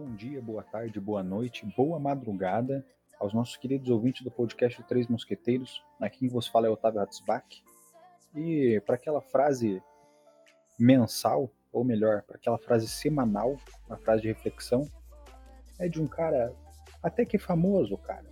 [0.00, 2.82] bom dia, boa tarde, boa noite, boa madrugada
[3.18, 5.84] aos nossos queridos ouvintes do podcast Três Mosqueteiros.
[6.00, 7.62] Aqui quem vos fala é Otávio Hatzbach.
[8.34, 9.82] E para aquela frase
[10.78, 14.88] mensal, ou melhor, para aquela frase semanal, uma frase de reflexão,
[15.78, 16.50] é de um cara
[17.02, 18.24] até que famoso, cara.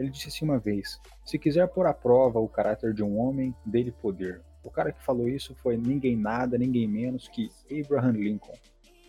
[0.00, 3.54] Ele disse assim uma vez: Se quiser pôr à prova o caráter de um homem,
[3.64, 4.42] dele poder.
[4.64, 8.58] O cara que falou isso foi ninguém nada, ninguém menos que Abraham Lincoln.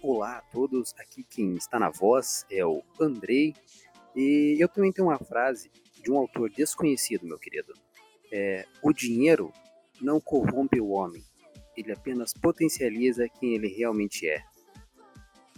[0.01, 3.53] Olá a todos, aqui quem está na voz é o Andrei
[4.15, 5.69] e eu também tenho uma frase
[6.01, 7.73] de um autor desconhecido, meu querido.
[8.31, 9.51] É, o dinheiro
[9.99, 11.21] não corrompe o homem,
[11.75, 14.41] ele apenas potencializa quem ele realmente é.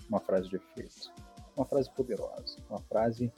[0.10, 1.14] Uma frase de efeito,
[1.56, 3.32] uma frase poderosa, uma frase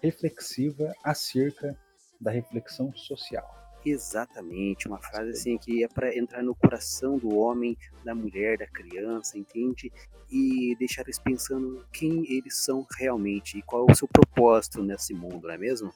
[0.00, 1.76] reflexiva acerca
[2.20, 3.63] da reflexão social.
[3.84, 8.66] Exatamente, uma frase assim que é para entrar no coração do homem, da mulher, da
[8.66, 9.92] criança, entende?
[10.30, 15.12] E deixar eles pensando quem eles são realmente e qual é o seu propósito nesse
[15.12, 15.92] mundo, não é mesmo?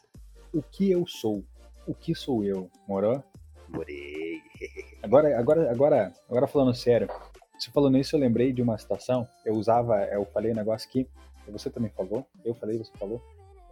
[0.52, 1.42] O que eu sou?
[1.86, 2.70] O que sou eu?
[2.86, 3.24] Morou?
[3.68, 4.42] Morei.
[5.02, 7.08] Agora, agora, agora, agora falando sério,
[7.56, 9.28] você falando isso, eu lembrei de uma situação.
[9.44, 11.08] Eu usava, eu falei um negócio que
[11.46, 13.22] você também falou, eu falei, você falou.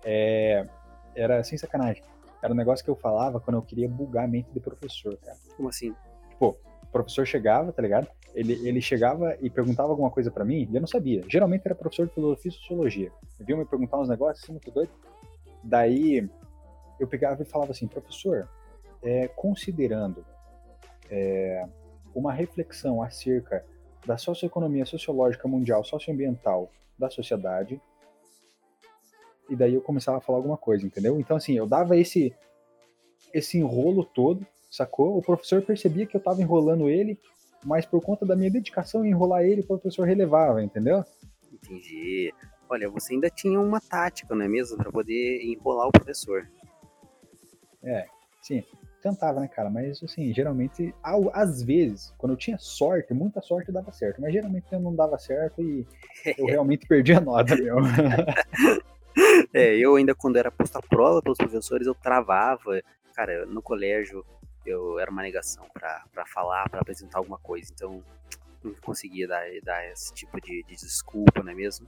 [0.05, 0.65] É,
[1.15, 2.03] era sem sacanagem
[2.47, 5.37] era um negócio que eu falava quando eu queria bugar a mente de professor, cara.
[5.57, 5.93] Como assim?
[6.31, 8.07] Tipo, o professor chegava, tá ligado?
[8.35, 11.25] Ele, ele chegava e perguntava alguma coisa para mim e eu não sabia.
[11.29, 13.13] Geralmente era professor de filosofia e sociologia.
[13.41, 14.91] Vinha me perguntar uns negócios assim, muito doido.
[15.63, 16.29] Daí
[17.01, 18.49] eu pegava e falava assim, professor,
[19.03, 20.25] é, considerando
[21.11, 21.67] é,
[22.15, 23.65] uma reflexão acerca
[24.07, 27.81] da socioeconomia sociológica mundial, socioambiental da sociedade,
[29.49, 31.19] e daí eu começava a falar alguma coisa, entendeu?
[31.21, 32.35] Então, assim, eu dava esse,
[33.33, 35.17] esse enrolo todo, sacou?
[35.17, 37.19] O professor percebia que eu tava enrolando ele,
[37.65, 41.05] mas por conta da minha dedicação em enrolar ele, o professor relevava, entendeu?
[41.53, 42.33] Entendi.
[42.69, 44.77] Olha, você ainda tinha uma tática, não é mesmo?
[44.77, 46.49] para poder enrolar o professor.
[47.83, 48.07] É,
[48.43, 48.65] sim.
[49.01, 49.71] Tentava, né, cara?
[49.71, 50.93] Mas, assim, geralmente,
[51.33, 54.21] às vezes, quando eu tinha sorte, muita sorte dava certo.
[54.21, 55.87] Mas geralmente não dava certo e
[56.37, 57.77] eu realmente perdi a nota, meu.
[59.53, 62.83] É, eu ainda quando era posto à prova pelos professores, eu travava.
[63.15, 64.25] Cara, no colégio
[64.65, 67.71] eu era uma negação para falar, para apresentar alguma coisa.
[67.73, 68.03] Então,
[68.63, 71.87] não conseguia dar, dar esse tipo de, de desculpa, não é mesmo?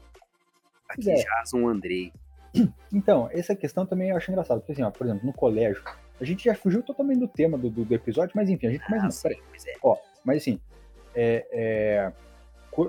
[0.89, 1.17] Aqui é.
[1.17, 2.13] já um Andrei.
[2.91, 4.61] Então, essa questão também eu acho engraçado.
[4.61, 5.83] Porque assim, ó, por exemplo, no colégio,
[6.19, 8.87] a gente já fugiu totalmente do tema do, do, do episódio, mas enfim, a gente
[8.87, 9.07] começa.
[9.29, 9.75] Ah, sim, é.
[9.83, 10.59] Ó, mas assim,
[11.15, 12.13] é, é,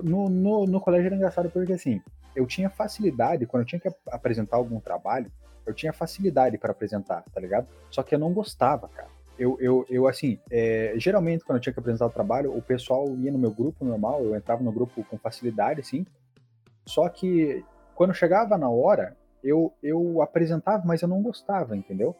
[0.02, 2.00] no, no, no colégio era engraçado porque assim,
[2.34, 5.30] eu tinha facilidade, quando eu tinha que apresentar algum trabalho,
[5.66, 7.66] eu tinha facilidade para apresentar, tá ligado?
[7.90, 9.08] Só que eu não gostava, cara.
[9.38, 13.08] Eu, eu, eu assim, é, geralmente quando eu tinha que apresentar o trabalho, o pessoal
[13.16, 16.04] ia no meu grupo normal, eu entrava no grupo com facilidade, assim.
[16.86, 17.64] Só que
[17.94, 22.14] quando chegava na hora, eu, eu apresentava, mas eu não gostava, entendeu?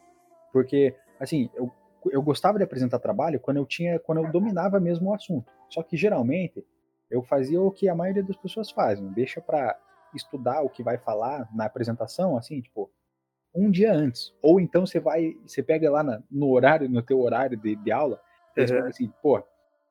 [0.51, 1.71] Porque, assim, eu,
[2.11, 5.51] eu gostava de apresentar trabalho quando eu tinha, quando eu dominava mesmo o assunto.
[5.69, 6.65] Só que geralmente
[7.09, 9.77] eu fazia o que a maioria das pessoas fazem, deixa para
[10.17, 12.91] estudar o que vai falar na apresentação, assim, tipo,
[13.53, 14.33] um dia antes.
[14.41, 17.91] Ou então você vai, você pega lá na, no horário, no teu horário de, de
[17.91, 18.21] aula,
[18.55, 19.43] e você fala assim, pô,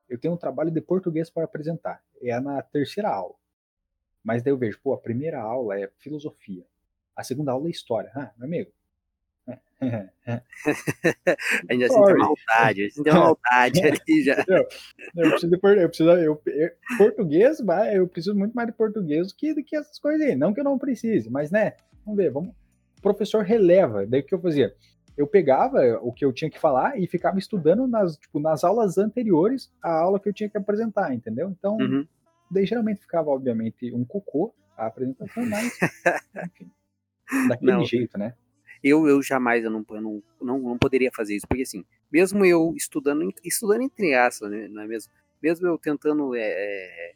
[0.08, 2.02] eu tenho um trabalho de português para apresentar.
[2.22, 3.34] É na terceira aula.
[4.22, 6.66] Mas daí eu vejo, pô, a primeira aula é filosofia.
[7.16, 8.10] A segunda aula é história.
[8.14, 8.72] Ah, meu amigo,
[11.70, 14.44] Ainda assim tem maldade, assim tem maldade ali já.
[14.46, 14.68] Eu,
[15.16, 17.58] eu preciso de eu preciso, eu, eu, português,
[17.92, 20.36] eu preciso muito mais de português do que, do que essas coisas aí.
[20.36, 21.72] Não que eu não precise, mas né,
[22.04, 22.50] vamos ver, vamos.
[22.98, 24.06] O professor releva.
[24.06, 24.74] Daí o que eu fazia?
[25.16, 28.98] Eu pegava o que eu tinha que falar e ficava estudando nas, tipo, nas aulas
[28.98, 31.50] anteriores à aula que eu tinha que apresentar, entendeu?
[31.50, 32.06] Então, uhum.
[32.50, 35.78] daí geralmente ficava, obviamente, um cocô a apresentação, mas
[36.46, 36.70] enfim,
[37.48, 37.84] daquele não.
[37.84, 38.34] jeito, né?
[38.82, 42.44] Eu, eu jamais eu não, eu não, não, não poderia fazer isso, porque assim, mesmo
[42.44, 45.12] eu estudando, estudando entre aspas, né, não é mesmo?
[45.42, 47.14] Mesmo eu tentando é, é,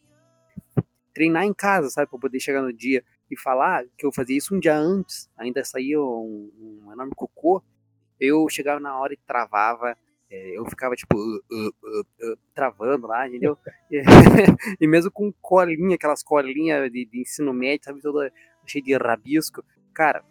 [1.14, 4.54] treinar em casa, sabe, para poder chegar no dia e falar que eu fazia isso
[4.54, 6.50] um dia antes, ainda saía um,
[6.84, 7.62] um enorme cocô,
[8.20, 9.96] eu chegava na hora e travava,
[10.30, 13.56] é, eu ficava tipo uh, uh, uh, travando lá, entendeu?
[14.80, 18.32] e mesmo com colinha, aquelas colinhas de, de ensino médio, sabe, toda
[18.66, 20.24] cheia de rabisco, cara,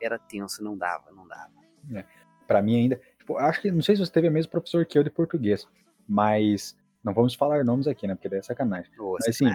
[0.00, 1.52] era tenso, não dava, não dava.
[1.94, 2.04] É,
[2.46, 4.98] para mim ainda, tipo, acho que não sei se você teve o mesmo professor que
[4.98, 5.66] eu de português,
[6.08, 8.14] mas não vamos falar nomes aqui, né?
[8.14, 8.90] Porque daí é sacanagem.
[8.98, 9.50] Mas assim,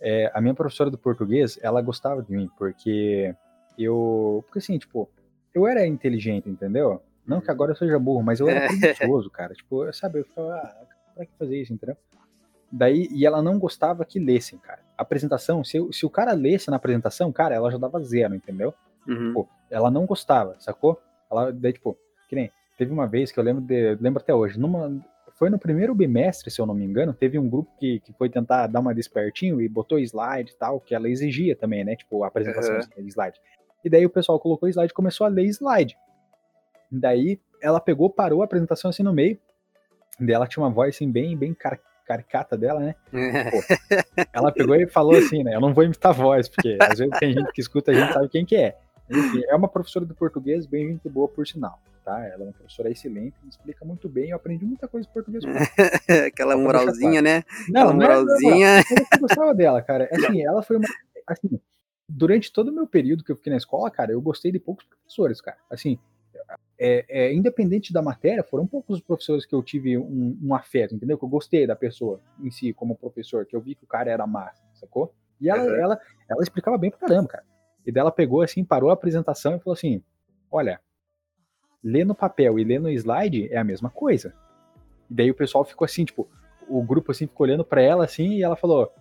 [0.00, 3.34] é, a minha professora do português, ela gostava de mim porque
[3.76, 5.10] eu, porque assim, tipo,
[5.54, 7.02] eu era inteligente, entendeu?
[7.26, 9.54] Não que agora eu seja burro, mas eu era preguiçoso, cara.
[9.54, 11.96] Tipo, eu sabe, eu ficava, ah, pra que fazer isso, entendeu?
[12.70, 14.80] Daí, e ela não gostava que lessem, cara.
[14.96, 18.74] a apresentação, se, se o cara lesse na apresentação, cara, ela já dava zero, entendeu?
[19.08, 19.46] Uhum.
[19.70, 21.00] Ela não gostava, sacou?
[21.30, 21.96] Ela, daí, tipo,
[22.28, 25.00] que nem, teve uma vez que eu lembro, de, lembro até hoje, numa,
[25.38, 28.28] foi no primeiro bimestre, se eu não me engano, teve um grupo que, que foi
[28.28, 31.96] tentar dar uma despertinho e botou slide e tal, que ela exigia também, né?
[31.96, 33.04] Tipo, a apresentação uhum.
[33.04, 33.38] de slide.
[33.84, 35.96] E daí o pessoal colocou slide e começou a ler slide.
[36.90, 39.38] Daí ela pegou, parou a apresentação assim no meio.
[40.18, 42.94] Daí ela tinha uma voz assim bem, bem car caricata dela, né?
[43.50, 43.58] Pô,
[44.32, 45.54] ela pegou e falou assim, né?
[45.54, 48.14] Eu não vou imitar a voz, porque às vezes tem gente que escuta a gente
[48.14, 48.78] sabe quem que é.
[49.10, 51.80] Enfim, é uma professora de português bem gente boa, por sinal.
[52.04, 52.24] Tá?
[52.26, 55.44] Ela é uma professora excelente, explica muito bem, eu aprendi muita coisa em português.
[56.26, 57.44] Aquela moralzinha, né?
[57.68, 58.76] Não, Aquela moralzinha.
[58.76, 60.08] Não, não, eu gostava dela, cara.
[60.12, 60.88] Assim, ela foi uma.
[61.26, 61.60] Assim,
[62.08, 64.86] durante todo o meu período que eu fiquei na escola, cara, eu gostei de poucos
[64.86, 65.58] professores, cara.
[65.70, 65.98] Assim,
[66.78, 70.94] é, é, independente da matéria, foram poucos os professores que eu tive um, um, afeto,
[70.94, 71.18] entendeu?
[71.18, 74.10] Que eu gostei da pessoa em si, como professor, que eu vi que o cara
[74.10, 75.12] era massa, sacou?
[75.40, 75.74] E ela, uhum.
[75.74, 77.44] ela, ela explicava bem pra caramba, cara.
[77.88, 80.02] E dela pegou assim, parou a apresentação e falou assim:
[80.50, 80.78] Olha,
[81.82, 84.34] ler no papel e ler no slide é a mesma coisa.
[85.10, 86.28] E daí o pessoal ficou assim, tipo,
[86.68, 88.92] o grupo assim ficou olhando para ela assim e ela falou: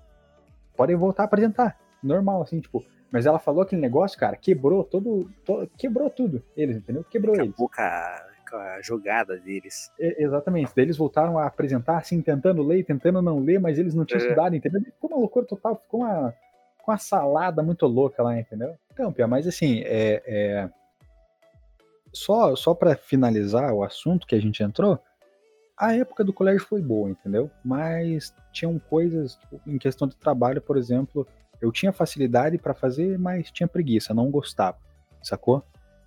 [0.78, 1.78] Podem voltar a apresentar.
[2.02, 2.82] Normal, assim, tipo,
[3.12, 5.30] mas ela falou aquele negócio, cara, quebrou todo.
[5.44, 6.42] todo quebrou tudo.
[6.56, 7.04] Eles, entendeu?
[7.04, 7.58] Quebrou Acabou eles.
[7.58, 9.92] Com a, com a jogada deles.
[10.00, 10.72] É, exatamente.
[10.74, 14.22] Daí eles voltaram a apresentar, assim, tentando ler, tentando não ler, mas eles não tinham
[14.22, 14.24] é.
[14.24, 14.80] estudado, entendeu?
[14.82, 16.34] Ficou uma loucura total, ficou uma,
[16.88, 18.78] uma salada muito louca lá, entendeu?
[18.92, 20.70] Então, Pia, mas assim, é, é...
[22.14, 25.00] só, só para finalizar o assunto que a gente entrou,
[25.78, 27.52] a época do colégio foi boa, entendeu?
[27.64, 31.28] Mas tinham coisas, tipo, em questão de trabalho, por exemplo,
[31.62, 34.78] eu tinha facilidade para fazer, mas tinha preguiça, não gostava,
[35.22, 35.64] sacou?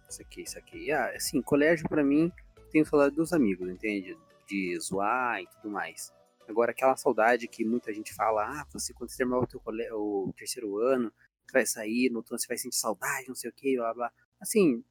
[0.09, 0.91] Isso aqui, isso aqui.
[0.91, 2.33] Ah, assim, colégio para mim,
[2.73, 4.17] tenho saudade dos amigos, entende?
[4.49, 6.13] De zoar e tudo mais.
[6.51, 9.63] Agora, aquela saudade que muita gente fala, ah, você quando você terminar o, teu
[9.93, 11.13] o terceiro ano,
[11.47, 14.13] você vai sair, no você vai sentir saudade, não sei o que, blá blá.
[14.41, 14.85] Assim,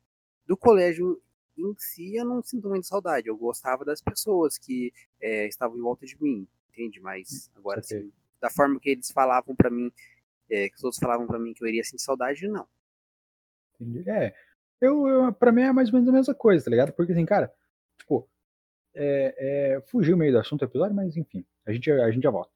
[0.45, 1.21] do colégio
[1.57, 3.27] em si, eu não sinto muito saudade.
[3.27, 6.99] Eu gostava das pessoas que é, estavam em volta de mim, entende?
[7.01, 9.91] Mas agora, assim, da forma que eles falavam para mim
[10.49, 12.67] é, que os outros falavam para mim que eu iria sentir saudade, não.
[13.79, 14.09] Entendi.
[14.09, 14.33] É,
[14.79, 16.93] eu, eu, pra mim é mais ou menos a mesma coisa, tá ligado?
[16.93, 17.53] Porque assim, cara,
[17.97, 18.27] tipo,
[18.95, 19.35] é,
[19.75, 22.51] é, fugiu meio do assunto do episódio, mas enfim, a gente, a gente já volta.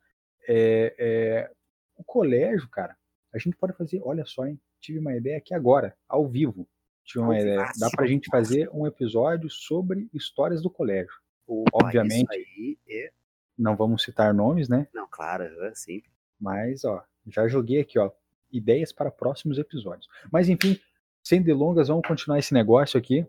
[0.48, 1.52] É, é,
[1.96, 2.96] o colégio, cara,
[3.34, 6.68] a gente pode fazer, olha só, hein, tive uma ideia aqui agora, ao vivo.
[7.04, 7.70] Tive uma ideia.
[7.78, 11.14] Dá pra gente fazer um episódio sobre histórias do colégio.
[11.46, 12.80] Opa, Obviamente.
[12.90, 13.12] É...
[13.58, 14.88] Não vamos citar nomes, né?
[14.94, 15.46] Não, claro,
[15.76, 16.02] sim.
[16.40, 18.10] Mas, ó, já joguei aqui, ó,
[18.52, 20.08] ideias para próximos episódios.
[20.32, 20.80] Mas enfim,
[21.24, 23.26] sem delongas, vamos continuar esse negócio aqui.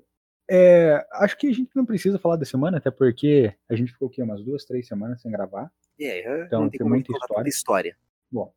[0.48, 4.08] É, acho que a gente não precisa falar da semana, até porque a gente ficou
[4.08, 5.72] aqui umas duas, três semanas sem gravar.
[5.98, 7.48] É, então tem, tem muita história.
[7.48, 7.96] história.
[8.30, 8.52] Bom,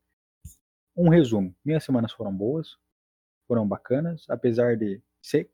[0.95, 1.55] um resumo.
[1.63, 2.77] Minhas semanas foram boas,
[3.47, 5.49] foram bacanas, apesar de ser,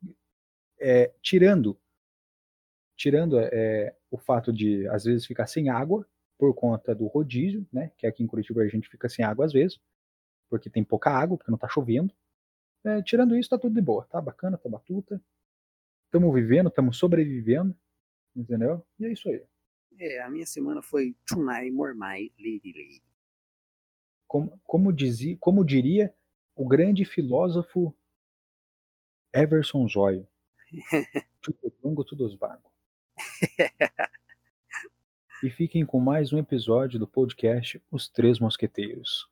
[0.79, 1.77] é, tirando
[2.95, 7.91] tirando é, o fato de às vezes ficar sem água, por conta do rodízio, né?
[7.97, 9.79] Que aqui em Curitiba a gente fica sem água às vezes,
[10.49, 12.13] porque tem pouca água, porque não tá chovendo.
[12.85, 15.21] É, tirando isso, tá tudo de boa, tá bacana, tá batuta.
[16.13, 17.75] Estamos vivendo, estamos sobrevivendo,
[18.35, 18.85] entendeu?
[18.99, 19.43] E é isso aí.
[19.97, 21.15] É, a minha semana foi
[21.71, 23.03] More My Lady Lady.
[24.27, 26.13] Como, como, dizia, como diria
[26.55, 27.97] o grande filósofo
[29.33, 30.27] Everson Zóio.
[31.41, 32.71] tudo longo, tudo vago.
[35.41, 39.27] e fiquem com mais um episódio do podcast Os Três Mosqueteiros.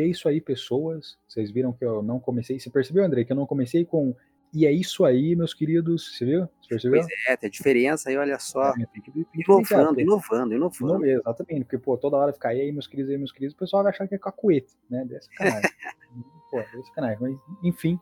[0.00, 1.18] E é isso aí, pessoas.
[1.28, 2.58] Vocês viram que eu não comecei.
[2.58, 4.16] Você percebeu, André, que eu não comecei com.
[4.52, 6.16] E é isso aí, meus queridos.
[6.16, 6.48] Você viu?
[6.62, 7.02] Você percebeu?
[7.02, 8.70] Pois é, tem a diferença aí, olha só.
[8.70, 11.04] É, tem que, tem que inovando, inovando, inovando.
[11.04, 13.92] exatamente, porque, pô, toda hora ficar aí, meus queridos, aí, meus queridos, o pessoal vai
[13.92, 15.04] achar que é cacuete, né?
[15.04, 15.70] Dessa sacanagem.
[16.50, 17.18] pô, é sacanagem.
[17.20, 18.00] Mas, enfim,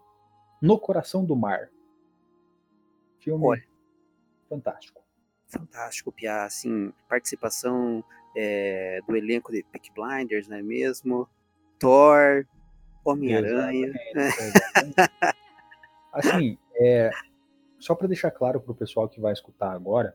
[0.63, 1.69] No Coração do Mar.
[3.19, 3.65] Filme olha.
[4.49, 5.03] fantástico.
[5.49, 6.45] Fantástico, Pia.
[6.45, 8.05] Assim, participação
[8.37, 11.29] é, do elenco de Peak Blinders, não é mesmo?
[11.79, 12.45] Thor,
[13.05, 13.93] Homem-Aranha.
[16.13, 17.11] assim, é,
[17.79, 20.15] só para deixar claro para o pessoal que vai escutar agora,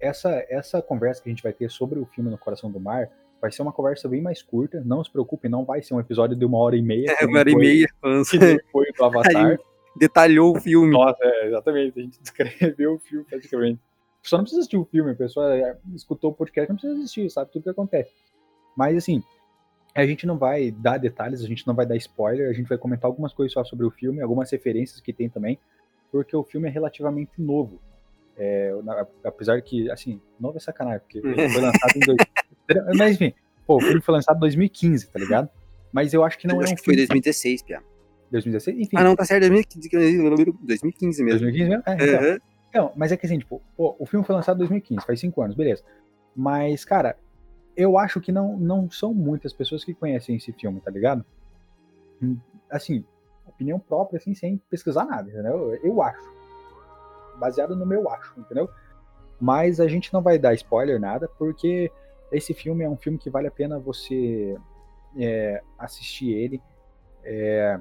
[0.00, 3.10] essa, essa conversa que a gente vai ter sobre o filme No Coração do Mar
[3.42, 4.80] Vai ser uma conversa bem mais curta.
[4.84, 7.12] Não se preocupe, não vai ser um episódio de uma hora e meia.
[7.20, 7.88] É, uma hora foi, e meia.
[8.70, 9.58] Foi do Avatar.
[9.96, 10.92] detalhou o filme.
[10.92, 11.98] Nossa, é, exatamente.
[11.98, 13.80] A gente descreveu o filme praticamente.
[14.20, 16.94] A pessoa não precisa assistir o filme, a pessoa é, escutou o podcast, não precisa
[17.00, 18.12] assistir, sabe tudo o que acontece.
[18.76, 19.24] Mas assim,
[19.94, 22.78] a gente não vai dar detalhes, a gente não vai dar spoiler, a gente vai
[22.78, 25.58] comentar algumas coisas só sobre o filme, algumas referências que tem também,
[26.10, 27.80] porque o filme é relativamente novo.
[28.36, 28.72] É,
[29.24, 32.00] apesar que, assim, novo é sacanagem, porque foi lançado em.
[32.00, 32.18] Dois...
[32.96, 33.34] Mas enfim,
[33.66, 35.48] pô, o filme foi lançado em 2015, tá ligado?
[35.92, 37.06] Mas eu acho que não eu é um que filme.
[37.06, 37.82] Foi 2016, Pia.
[38.30, 38.78] 2016?
[38.78, 38.96] Enfim.
[38.96, 39.90] Ah, não, tá certo, 2015,
[40.62, 41.40] 2015 mesmo.
[41.40, 41.82] 2015 mesmo?
[41.86, 42.30] É, então.
[42.30, 42.38] Uhum.
[42.70, 45.42] então, mas é que assim, tipo, pô, o filme foi lançado em 2015, faz 5
[45.42, 45.82] anos, beleza.
[46.34, 47.16] Mas, cara,
[47.76, 51.24] eu acho que não, não são muitas pessoas que conhecem esse filme, tá ligado?
[52.22, 52.38] Hum,
[52.70, 53.04] assim,
[53.46, 55.74] opinião própria, assim, sem pesquisar nada, entendeu?
[55.82, 56.22] Eu acho.
[57.38, 58.68] Baseado no meu acho, entendeu?
[59.40, 61.90] Mas a gente não vai dar spoiler, nada, porque
[62.30, 64.56] esse filme é um filme que vale a pena você
[65.18, 66.62] é, assistir ele.
[67.24, 67.78] É,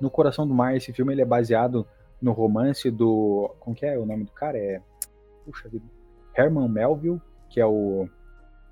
[0.00, 1.86] no Coração do Mar, esse filme ele é baseado
[2.20, 3.54] no romance do.
[3.60, 4.58] Como que é o nome do cara?
[4.58, 4.80] É.
[5.44, 5.84] Puxa vida.
[6.36, 8.08] Herman Melville, que é o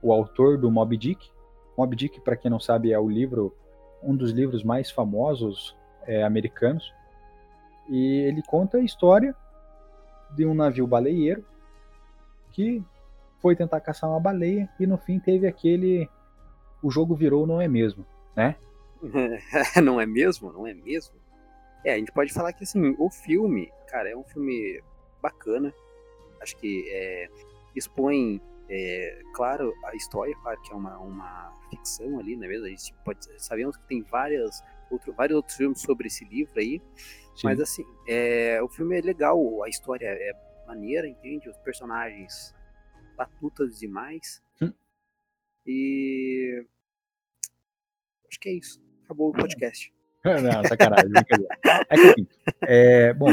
[0.05, 1.31] o autor do Moby Dick.
[1.79, 3.57] Moby Dick, para quem não sabe, é o livro,
[4.03, 5.75] um dos livros mais famosos
[6.07, 6.93] é, americanos.
[7.89, 9.35] E ele conta a história
[10.37, 11.43] de um navio baleeiro
[12.53, 12.85] que
[13.41, 16.09] foi tentar caçar uma baleia e no fim teve aquele
[16.83, 18.07] o jogo virou não é mesmo,
[18.37, 18.57] né?
[19.83, 20.53] não é mesmo?
[20.53, 21.15] Não é mesmo?
[21.85, 24.83] É, a gente pode falar que assim, o filme, cara, é um filme
[25.23, 25.73] bacana.
[26.41, 27.29] Acho que é,
[27.75, 32.67] expõe é, claro, a história, claro que é uma, uma ficção ali, não é mesmo?
[32.67, 36.81] A gente pode, sabemos que tem várias, outro, vários outros filmes sobre esse livro aí,
[37.37, 37.45] Sim.
[37.45, 40.33] mas assim, é, o filme é legal, a história é
[40.67, 41.49] maneira, entende?
[41.49, 42.55] Os personagens
[43.17, 44.43] batutas demais.
[44.61, 44.73] Hum.
[45.67, 46.65] E
[48.29, 48.83] acho que é isso.
[49.05, 49.93] Acabou o podcast.
[50.25, 52.27] Não, sacanagem, É que assim,
[52.63, 53.29] é, bom,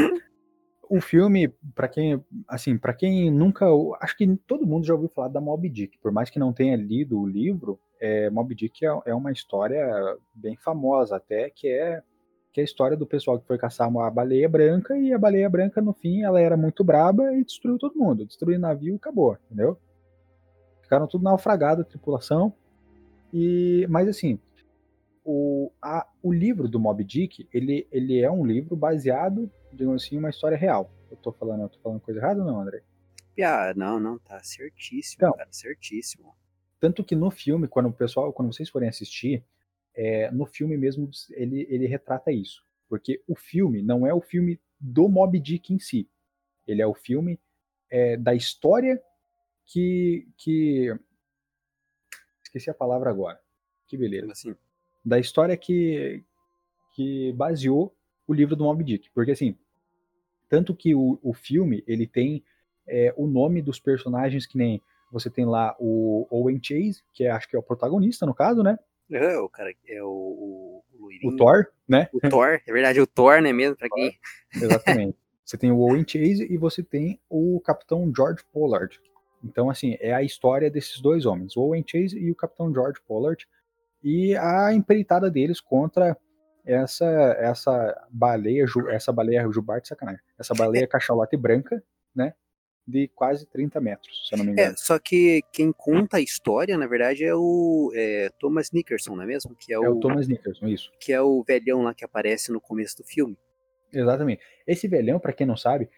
[0.91, 3.65] o filme, para quem, assim, para quem nunca,
[4.01, 6.75] acho que todo mundo já ouviu falar da Moby Dick, por mais que não tenha
[6.75, 9.89] lido o livro, é, Moby Dick é, é uma história
[10.36, 12.03] bem famosa até, que é
[12.51, 15.50] que é a história do pessoal que foi caçar uma baleia branca e a baleia
[15.50, 19.38] branca no fim ela era muito braba e destruiu todo mundo, destruiu o navio acabou,
[19.45, 19.77] entendeu?
[20.81, 22.53] Ficaram tudo naufragado, a tripulação.
[23.33, 24.38] E mas assim,
[25.24, 29.50] o, a, o livro do Moby Dick, ele, ele é um livro baseado
[29.82, 30.94] digamos assim, uma história real.
[31.10, 32.84] Eu tô falando, eu tô falando coisa errada ou não, André?
[33.44, 36.36] Ah, não, não, tá certíssimo, então, cara, certíssimo.
[36.80, 39.44] Tanto que no filme, quando o pessoal, quando vocês forem assistir,
[39.96, 42.64] é, no filme mesmo ele, ele retrata isso.
[42.88, 46.08] Porque o filme não é o filme do Mob Dick em si.
[46.68, 47.40] Ele é o filme
[47.90, 49.02] é, da história
[49.66, 50.96] que, que.
[52.44, 53.40] Esqueci a palavra agora.
[53.88, 54.32] Que beleza.
[54.32, 54.56] Assim?
[55.04, 56.24] Da história que,
[56.94, 57.96] que baseou
[58.28, 59.10] o livro do Moby Dick.
[59.12, 59.58] Porque assim,
[60.51, 62.43] tanto que o, o filme, ele tem
[62.86, 67.31] é, o nome dos personagens que nem você tem lá o Owen Chase, que é,
[67.31, 68.77] acho que é o protagonista no caso, né?
[69.10, 70.84] É, o cara é o, o,
[71.24, 72.10] o, Thor, né?
[72.13, 73.77] O Thor, é verdade, o Thor, né mesmo?
[73.77, 74.13] Pra quem...
[74.53, 75.17] Exatamente.
[75.46, 79.00] você tem o Owen Chase e você tem o Capitão George Pollard.
[79.41, 83.00] Então, assim, é a história desses dois homens, o Owen Chase e o Capitão George
[83.08, 83.48] Pollard,
[84.03, 86.17] e a empreitada deles contra
[86.65, 87.05] essa
[87.39, 91.83] essa baleia, essa baleia jubarte, sacanagem, essa baleia cachalote branca,
[92.15, 92.33] né,
[92.86, 94.74] de quase 30 metros, se eu não me é, engano.
[94.74, 99.24] É, só que quem conta a história, na verdade, é o é, Thomas Nickerson, não
[99.24, 99.55] é mesmo?
[99.55, 100.91] Que é, o, é o Thomas Nickerson, isso.
[101.00, 103.38] Que é o velhão lá que aparece no começo do filme.
[103.93, 104.41] Exatamente.
[104.65, 105.89] Esse velhão, para quem não sabe,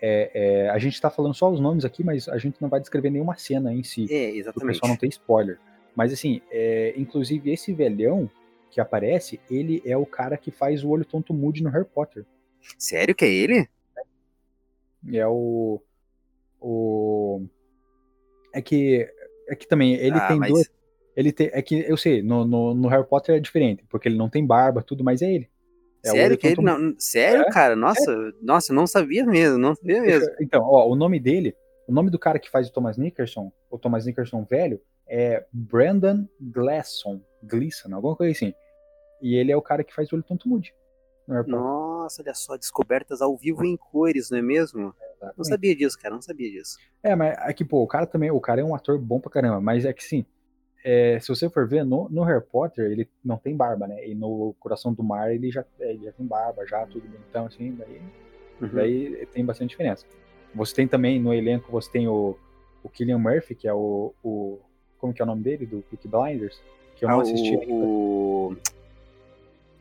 [0.00, 2.80] é, é, a gente está falando só os nomes aqui, mas a gente não vai
[2.80, 4.06] descrever nenhuma cena em si.
[4.10, 4.64] É, exatamente.
[4.64, 5.58] O pessoal não tem spoiler.
[5.94, 8.28] Mas assim, é, inclusive esse velhão,
[8.72, 12.24] que aparece, ele é o cara que faz o olho tonto Moody no Harry Potter.
[12.78, 13.68] Sério que é ele?
[15.10, 15.82] É o.
[16.60, 17.44] O.
[18.52, 19.08] É que.
[19.48, 20.50] É que também ele ah, tem mas...
[20.50, 20.70] duas.
[21.14, 24.16] Ele tem, é que eu sei, no, no, no, Harry Potter é diferente, porque ele
[24.16, 25.50] não tem barba, tudo, mas é ele.
[26.04, 26.94] É sério que ele não.
[26.98, 27.50] Sério, é?
[27.50, 27.76] cara?
[27.76, 28.32] Nossa, é.
[28.40, 30.34] nossa, eu não sabia mesmo, não sabia mesmo.
[30.40, 31.54] Então, ó, o nome dele,
[31.86, 36.26] o nome do cara que faz o Thomas Nickerson, o Thomas Nickerson velho, é Brandon
[36.40, 38.54] Gleason, Gleason, alguma coisa assim.
[39.20, 40.48] E ele é o cara que faz o olho tonto
[41.38, 41.50] mude.
[41.50, 44.94] Nossa, olha só, descobertas ao vivo em cores, não é mesmo?
[45.00, 45.38] Exatamente.
[45.38, 46.78] Não sabia disso, cara, não sabia disso.
[47.02, 49.30] É, mas aqui, é pô, o cara também, o cara é um ator bom pra
[49.30, 50.26] caramba, mas é que sim,
[50.84, 54.06] é, se você for ver, no, no, Harry Potter, ele não tem barba, né?
[54.06, 57.46] E no Coração do Mar, ele já, é, ele já tem barba, já, tudo então
[57.46, 58.02] assim, daí,
[58.60, 58.68] uhum.
[58.72, 60.04] daí tem bastante diferença.
[60.54, 62.36] Você tem também, no elenco, você tem o,
[62.82, 64.58] o Killian Murphy, que é o, o
[64.98, 66.60] como que é o nome dele, do Peaky Blinders,
[66.96, 67.56] que eu não Ah, assisti.
[67.56, 67.72] ainda.
[67.72, 68.56] o,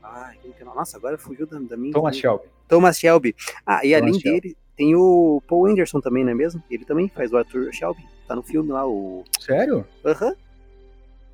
[0.03, 0.63] é?
[0.63, 1.93] Nossa, agora fugiu da, da minha.
[1.93, 2.45] Thomas Shelby.
[2.67, 3.35] Thomas Shelby.
[3.65, 4.41] Ah, e Thomas além Shelby.
[4.41, 6.63] dele, tem o Paul Anderson também, não é mesmo?
[6.69, 8.03] Ele também faz o Arthur Shelby.
[8.27, 9.23] Tá no filme lá, o.
[9.39, 9.85] Sério?
[10.05, 10.35] Aham.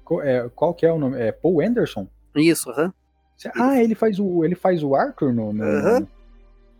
[0.03, 1.19] Qual, é, qual que é o nome?
[1.19, 2.07] É Paul Anderson?
[2.35, 2.93] Isso, aham.
[3.55, 5.53] Ah, ele faz o, ele faz o Arthur no.
[5.53, 6.07] no- Aham.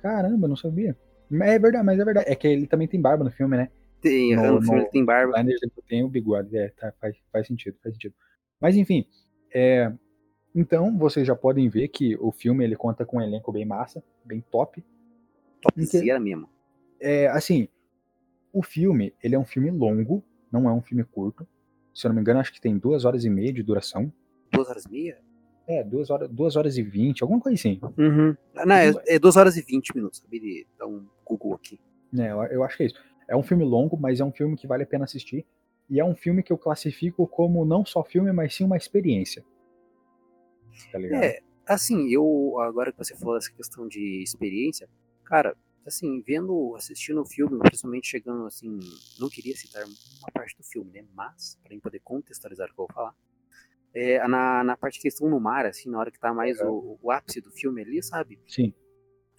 [0.02, 0.96] Caramba, não sabia.
[1.32, 2.30] É verdade, mas é verdade.
[2.30, 3.70] É que ele também tem barba no filme, né?
[4.02, 5.40] Tem, No- no, filme ele tem barba.
[5.40, 6.56] Ele tem o bigode.
[6.58, 8.16] É, tá, faz, faz sentido, faz sentido.
[8.60, 9.06] Mas enfim,
[9.54, 9.92] é,
[10.60, 14.04] então vocês já podem ver que o filme ele conta com um elenco bem massa,
[14.26, 14.84] bem top.
[15.62, 16.50] Topzera mesmo.
[17.00, 17.68] É, assim,
[18.52, 21.48] o filme, ele é um filme longo, não é um filme curto.
[21.94, 24.12] Se eu não me engano, acho que tem duas horas e meia de duração.
[24.52, 25.20] Duas horas e meia?
[25.68, 27.80] É, duas horas, duas horas e vinte, alguma coisa assim.
[27.98, 28.36] Uhum.
[28.66, 30.20] Não, é, é duas horas e vinte minutos.
[30.20, 31.80] Acabei de dar um Google aqui.
[32.18, 32.96] É, eu, eu acho que é isso.
[33.28, 35.46] É um filme longo, mas é um filme que vale a pena assistir.
[35.90, 39.44] E é um filme que eu classifico como não só filme, mas sim uma experiência.
[40.92, 41.24] Tá ligado?
[41.24, 44.90] É, assim, eu, agora que você falou dessa questão de experiência,
[45.24, 45.56] cara,
[45.86, 48.80] assim, vendo, assistindo o filme, principalmente chegando assim,
[49.20, 52.80] não queria citar uma parte do filme, né, mas, pra mim poder contextualizar o que
[52.80, 53.16] eu vou falar,
[53.94, 56.60] é, na, na parte que eles estão no mar, assim, na hora que tá mais
[56.62, 58.74] o, o ápice do filme ali, sabe, Sim.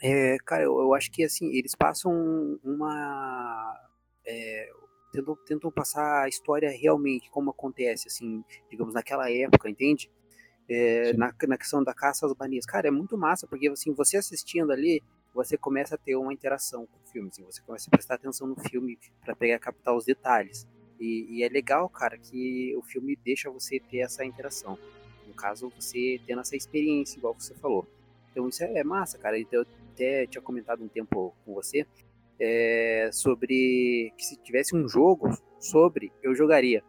[0.01, 2.13] é, cara, eu, eu acho que, assim, eles passam
[2.65, 3.75] uma...
[4.27, 4.71] é,
[5.13, 10.11] tentam, tentam passar a história realmente, como acontece, assim, digamos, naquela época, entende?
[10.69, 12.67] É, na, na questão da caça às balinhas.
[12.67, 15.03] Cara, é muito massa, porque assim, você assistindo ali,
[15.35, 18.47] você começa a ter uma interação com o filme, assim, você começa a prestar atenção
[18.47, 20.67] no filme para pegar captar os detalhes.
[21.01, 24.79] E, e é legal, cara, que o filme deixa você ter essa interação.
[25.27, 27.87] No caso, você tendo essa experiência, igual você falou.
[28.31, 29.39] Então isso é massa, cara.
[29.39, 31.87] Então, Eu até tinha comentado um tempo com você
[32.39, 35.29] é, sobre que se tivesse um jogo
[35.61, 36.83] sobre, eu jogaria.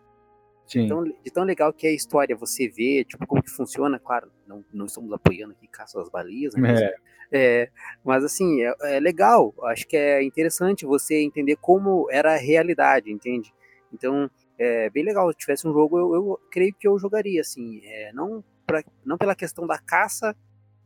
[0.70, 0.82] Sim.
[0.82, 4.32] Então, de tão legal que é a história, você vê, tipo, como que funciona, claro,
[4.48, 6.62] não, não estamos apoiando aqui caça às balias, né?
[6.62, 6.94] mas, É.
[7.32, 7.70] é,
[8.06, 13.12] mas assim, é, é legal, acho que é interessante você entender como era a realidade,
[13.12, 13.52] entende?
[13.92, 14.30] Então,
[14.60, 18.14] é bem legal, se tivesse um jogo, eu, eu creio que eu jogaria, assim, é,
[18.14, 20.36] não, pra, não pela questão da caça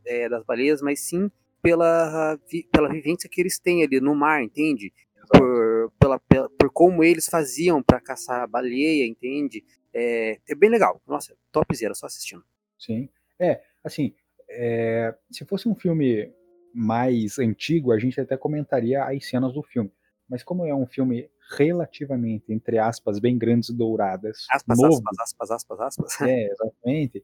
[0.08, 1.30] é, das baleias, mas sim
[1.62, 2.40] pela,
[2.72, 4.94] pela vivência que eles têm ali no mar, entende?
[5.32, 9.64] por, pela, pela- por como eles faziam para caçar baleia, entende?
[9.94, 11.02] É, é bem legal.
[11.08, 12.44] Nossa, topzera, só assistindo.
[12.78, 13.10] Sim.
[13.40, 14.14] É, assim,
[14.50, 16.32] é, se fosse um filme
[16.74, 19.92] mais antigo, a gente até comentaria as cenas do filme.
[20.28, 25.52] Mas como é um filme relativamente, entre aspas, bem grandes e douradas, Aspas, novo, aspas,
[25.52, 26.22] aspas, aspas, aspas.
[26.28, 27.24] é, exatamente,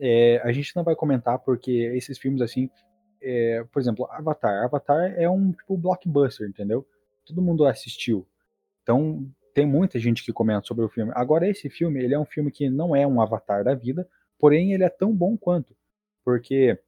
[0.00, 2.68] é, a gente não vai comentar porque esses filmes, assim,
[3.22, 4.64] é, por exemplo, Avatar.
[4.64, 6.86] Avatar é um tipo blockbuster, entendeu?
[7.24, 8.26] Todo mundo assistiu.
[8.82, 11.12] Então, tem muita gente que comenta sobre o filme.
[11.14, 14.08] Agora, esse filme, ele é um filme que não é um Avatar da vida,
[14.38, 15.76] porém ele é tão bom quanto.
[16.24, 16.78] Porque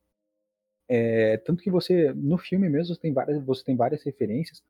[0.88, 4.62] é, tanto que você no filme mesmo tem várias, você tem várias referências.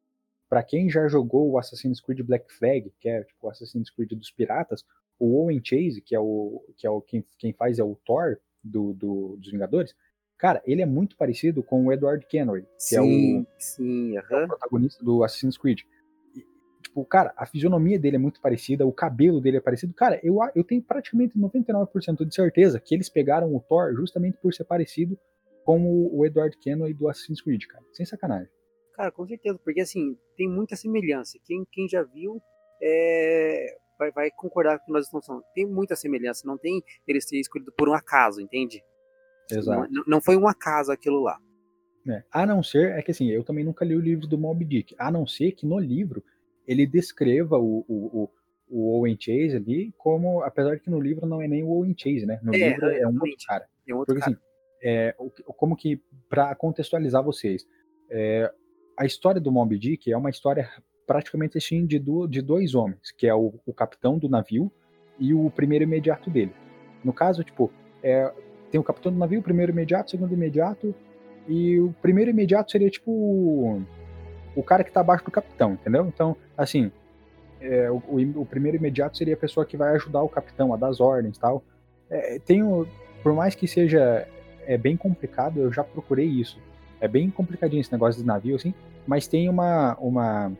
[0.49, 4.13] Para quem já jogou o Assassin's Creed Black Flag, que é tipo o Assassin's Creed
[4.13, 4.85] dos piratas,
[5.19, 8.39] o Owen Chase, que é o que é o quem, quem faz é o Thor
[8.63, 9.95] do, do- dos Vingadores,
[10.39, 14.21] cara, ele é muito parecido com o Edward Kenway, que é o Sim, sim, é
[14.21, 15.81] o protagonista do Assassin's Creed.
[16.35, 16.45] E,
[16.83, 19.95] tipo, cara, a fisionomia dele é muito parecida, o cabelo dele é parecido.
[19.95, 24.53] Cara, eu, eu tenho praticamente 99% de certeza que eles pegaram o Thor justamente por
[24.53, 25.19] ser parecido
[25.65, 27.85] com o, o Edward Kenway do Assassin's Creed, cara.
[27.93, 28.49] Sem sacanagem.
[28.95, 31.39] Cara, com certeza, porque assim, tem muita semelhança.
[31.45, 32.41] Quem, quem já viu
[32.81, 35.45] é, vai, vai concordar com o que nós estamos falando.
[35.55, 38.83] Tem muita semelhança, não tem ele ser escolhido por um acaso, entende?
[39.51, 39.93] Exato.
[39.93, 41.39] Não, não foi um acaso aquilo lá.
[42.07, 44.65] É, a não ser, é que assim, eu também nunca li o livro do Moby
[44.65, 46.23] Dick, a não ser que no livro
[46.67, 48.31] ele descreva o, o, o,
[48.69, 51.95] o Owen Chase ali como, apesar de que no livro não é nem o Owen
[51.97, 52.39] Chase, né?
[52.43, 53.67] No É, livro é um outro cara.
[53.89, 54.37] É um outro Porque cara.
[54.37, 54.47] assim,
[54.83, 55.15] é,
[55.57, 57.67] como que, para contextualizar vocês,
[58.11, 58.53] é,
[58.99, 60.69] a história do Moby Dick é uma história
[61.07, 64.71] praticamente assim de, do- de dois homens, que é o, o capitão do navio
[65.19, 66.53] e o primeiro imediato dele.
[67.03, 67.71] No caso, tipo,
[68.03, 68.31] é,
[68.75, 70.93] tem o capitão do navio, o primeiro imediato, o segundo imediato,
[71.47, 73.09] e o primeiro imediato seria tipo
[74.57, 76.05] o, cara que tá abaixo do capitão, entendeu?
[76.09, 76.91] Então, assim,
[77.61, 78.03] é, o,
[78.41, 81.39] o- primeiro imediato seria a pessoa que vai ajudar o capitão a dar as ordens
[81.39, 81.63] tal.
[82.11, 82.85] É, tem o-
[83.23, 84.27] por mais que seja
[84.67, 86.59] é bem complicado, eu já procurei isso.
[87.01, 88.75] É bem complicadinho esse negócio de navio, assim,
[89.07, 89.97] mas tem uma.
[90.01, 90.51] uma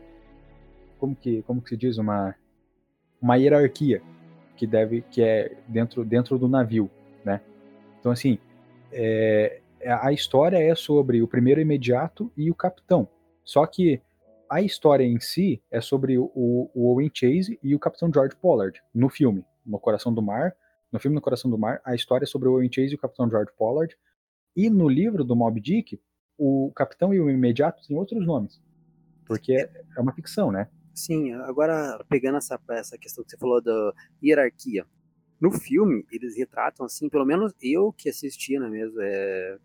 [0.97, 1.97] como, que, como que se diz?
[1.97, 2.33] Uma,
[3.21, 4.01] uma hierarquia
[4.55, 6.89] que deve que é dentro, dentro do navio?
[8.05, 8.37] Então, assim,
[8.91, 13.07] é, a história é sobre o primeiro imediato e o capitão.
[13.43, 13.99] Só que
[14.47, 18.79] a história em si é sobre o, o Owen Chase e o capitão George Pollard
[18.93, 20.55] no filme, no Coração do Mar,
[20.91, 23.27] no filme No Coração do Mar, a história sobre o Owen Chase e o Capitão
[23.27, 23.97] George Pollard.
[24.55, 25.99] E no livro do Moby Dick,
[26.37, 28.61] o Capitão e o Imediato têm outros nomes.
[29.25, 30.69] Porque é uma ficção, né?
[30.93, 34.85] Sim, agora pegando essa, essa questão que você falou da hierarquia.
[35.45, 38.99] No filme, eles retratam assim, pelo menos eu que assisti, não é mesmo?
[38.99, 39.59] É,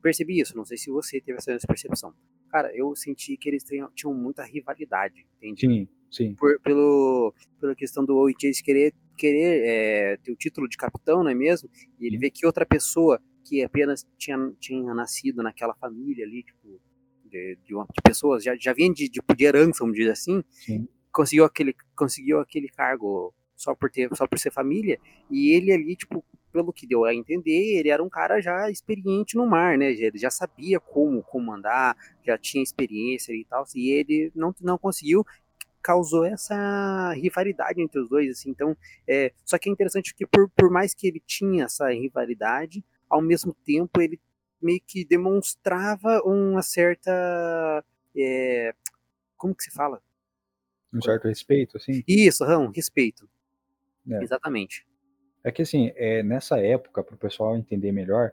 [0.00, 2.14] percebi isso, não sei se você teve essa percepção.
[2.48, 5.66] Cara, eu senti que eles tinham, tinham muita rivalidade, entende?
[5.66, 6.34] Sim, sim.
[6.36, 11.30] Por, pelo, pela questão do Chase querer, querer é, ter o título de capitão, não
[11.30, 11.68] é mesmo?
[11.98, 16.80] E ele vê que outra pessoa que apenas tinha, tinha nascido naquela família ali, tipo,
[17.24, 20.44] de, de, uma, de pessoas, já, já vinha de, de, de herança, vamos dizer assim,
[20.48, 20.86] sim.
[21.12, 24.98] conseguiu aquele, conseguiu aquele cargo só por ter, só por ser família,
[25.30, 29.36] e ele ali, tipo, pelo que deu a entender, ele era um cara já experiente
[29.36, 29.90] no mar, né?
[29.90, 35.24] Ele já sabia como comandar, já tinha experiência e tal, e ele não, não conseguiu
[35.82, 38.74] causou essa rivalidade entre os dois, assim, então,
[39.06, 43.20] é, só que é interessante que por, por mais que ele tinha essa rivalidade, ao
[43.20, 44.18] mesmo tempo ele
[44.62, 47.84] meio que demonstrava uma certa,
[48.16, 48.74] é,
[49.36, 50.00] como que se fala?
[50.90, 52.02] Um certo respeito, assim?
[52.08, 53.28] Isso, um respeito.
[54.10, 54.22] É.
[54.22, 54.86] Exatamente.
[55.42, 58.32] É que assim, é, nessa época, para o pessoal entender melhor,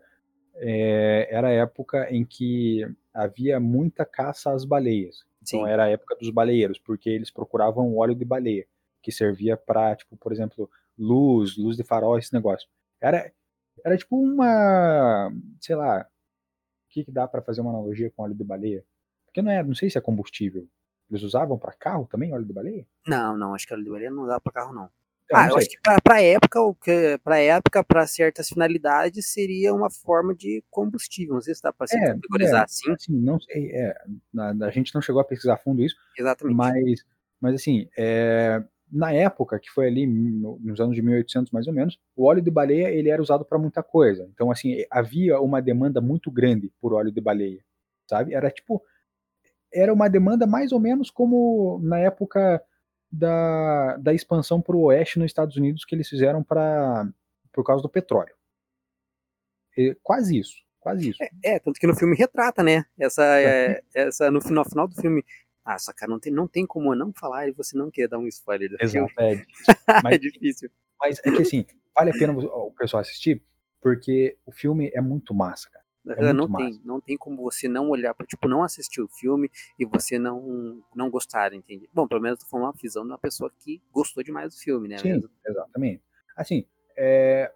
[0.55, 5.25] é, era a época em que havia muita caça às baleias.
[5.41, 5.69] Então Sim.
[5.69, 8.65] era a época dos baleeiros, porque eles procuravam óleo de baleia,
[9.01, 12.69] que servia para, tipo, por exemplo, luz, luz de farol, esse negócio.
[12.99, 13.31] Era,
[13.83, 18.35] era tipo uma, sei lá, o que, que dá para fazer uma analogia com óleo
[18.35, 18.85] de baleia?
[19.25, 20.67] Porque não é, não sei se é combustível.
[21.09, 22.87] Eles usavam para carro também óleo de baleia?
[23.07, 24.89] Não, não, acho que óleo de baleia não usava para carro não.
[25.31, 26.59] Eu ah, eu acho que para época,
[27.23, 31.35] para época, para certas finalidades, seria uma forma de combustível.
[31.35, 32.91] Não sei se dá para se é, categorizar é, assim.
[32.91, 33.13] assim.
[33.13, 33.95] Não sei, é,
[34.37, 35.95] a, a, gente não chegou a pesquisar a fundo isso.
[36.17, 36.57] Exatamente.
[36.57, 37.05] Mas,
[37.39, 41.73] mas assim, é, na época, que foi ali no, nos anos de 1800 mais ou
[41.73, 44.29] menos, o óleo de baleia ele era usado para muita coisa.
[44.33, 47.63] Então, assim, havia uma demanda muito grande por óleo de baleia,
[48.05, 48.33] sabe?
[48.33, 48.83] Era tipo,
[49.73, 52.61] era uma demanda mais ou menos como na época
[53.11, 57.07] da, da expansão para o oeste nos Estados Unidos que eles fizeram para
[57.51, 58.33] por causa do petróleo.
[59.77, 61.21] E, quase isso, quase isso.
[61.21, 62.85] É, é, tanto que no filme retrata, né?
[62.97, 65.23] Essa, é, essa no final, final do filme.
[65.63, 68.17] Ah, só cara, não tem, não tem como não falar e você não quer dar
[68.17, 69.13] um spoiler do Exato, filme.
[69.19, 69.45] É,
[70.03, 70.71] mas, é difícil.
[70.99, 73.43] Mas é que assim, vale a pena o pessoal assistir,
[73.81, 75.80] porque o filme é muito massa, cara.
[76.07, 79.51] É não tem, não tem como você não olhar para tipo não assistir o filme
[79.77, 81.87] e você não não gostar, entende?
[81.93, 84.97] Bom, pelo menos foi uma visão de uma pessoa que gostou demais do filme, né?
[84.97, 85.29] Sim, mesmo?
[85.45, 86.01] exatamente.
[86.35, 86.65] Assim,
[86.97, 87.51] é...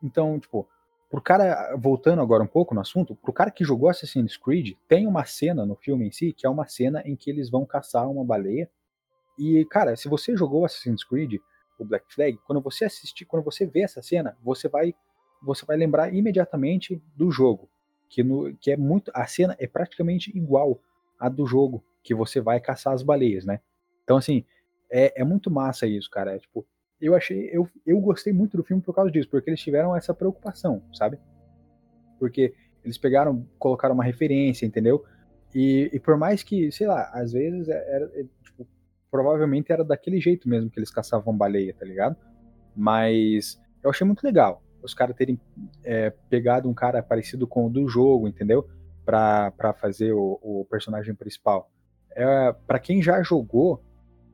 [0.00, 0.68] então, tipo,
[1.10, 5.04] pro cara voltando agora um pouco no assunto, pro cara que jogou Assassin's Creed, tem
[5.04, 8.08] uma cena no filme em si que é uma cena em que eles vão caçar
[8.08, 8.70] uma baleia.
[9.36, 11.40] E cara, se você jogou Assassin's Creed,
[11.76, 14.94] o Black Flag, quando você assistir, quando você vê essa cena, você vai
[15.42, 17.68] você vai lembrar imediatamente do jogo
[18.08, 19.10] que, no, que é muito.
[19.14, 20.80] A cena é praticamente igual
[21.18, 23.60] à do jogo, que você vai caçar as baleias, né?
[24.04, 24.44] Então, assim,
[24.90, 26.34] é, é muito massa isso, cara.
[26.34, 26.66] É, tipo,
[27.00, 27.50] eu achei.
[27.52, 31.18] Eu, eu gostei muito do filme por causa disso, porque eles tiveram essa preocupação, sabe?
[32.18, 35.04] Porque eles pegaram, colocaram uma referência, entendeu?
[35.54, 38.66] E, e por mais que, sei lá, às vezes é, era, é, tipo,
[39.10, 42.16] provavelmente era daquele jeito mesmo que eles caçavam baleia, tá ligado?
[42.74, 45.40] Mas eu achei muito legal os caras terem
[45.84, 48.68] é, pegado um cara parecido com o do jogo, entendeu?
[49.04, 51.70] Pra, pra fazer o, o personagem principal.
[52.10, 53.82] É, para quem já jogou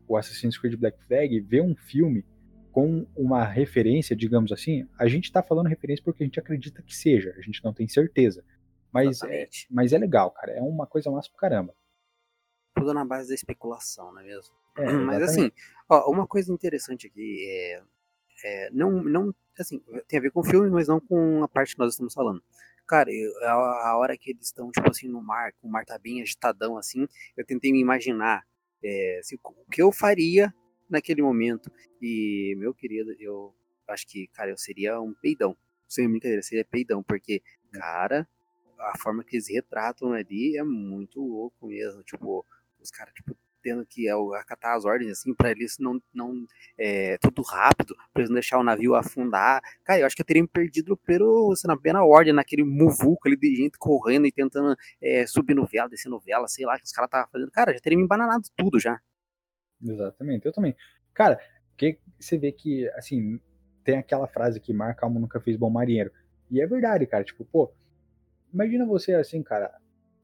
[0.09, 2.24] o Assassin's Creed Black Flag, ver um filme
[2.72, 6.94] com uma referência, digamos assim, a gente tá falando referência porque a gente acredita que
[6.94, 8.44] seja, a gente não tem certeza.
[8.92, 10.52] Mas é, mas é legal, cara.
[10.52, 11.74] É uma coisa massa pro caramba.
[12.76, 14.54] Tudo na base da especulação, não é mesmo?
[14.76, 15.52] É, mas assim,
[15.88, 17.83] ó, uma coisa interessante aqui é,
[18.44, 21.75] é, não, não assim, tem a ver com o filme, mas não com a parte
[21.75, 22.43] que nós estamos falando.
[22.87, 25.99] Cara, eu, a, a, hora que eles estão, tipo assim, no mar, o mar tá
[25.99, 28.45] bem agitadão, assim, eu tentei me imaginar
[28.83, 30.55] é, assim, o que eu faria
[30.88, 31.71] naquele momento.
[32.01, 33.55] E, meu querido, eu
[33.88, 35.57] acho que, cara, eu seria um peidão.
[35.88, 38.29] Sem brincadeira, seria peidão, porque, cara,
[38.79, 42.03] a forma que eles retratam ali é muito louco mesmo.
[42.03, 42.45] Tipo,
[42.81, 44.07] os caras, tipo, tendo que
[44.38, 46.46] acatar as ordens, assim, para eles não, não
[46.77, 49.62] é, tudo rápido, pra eles não deixar o navio afundar.
[49.83, 53.27] Cara, eu acho que eu teria me perdido pelo, assim, na pena ordem, naquele muvuco
[53.27, 56.79] ali de gente correndo e tentando é, subir no vela, descer no vela, sei lá,
[56.79, 57.50] que os caras estavam fazendo.
[57.50, 59.00] Cara, já teria me embananado tudo já.
[59.83, 60.77] Exatamente, eu também.
[61.14, 61.40] Cara,
[61.77, 63.40] que você vê que, assim,
[63.83, 66.12] tem aquela frase que Mar Calmo nunca fez bom marinheiro.
[66.50, 67.72] E é verdade, cara, tipo, pô,
[68.53, 69.74] imagina você assim, cara,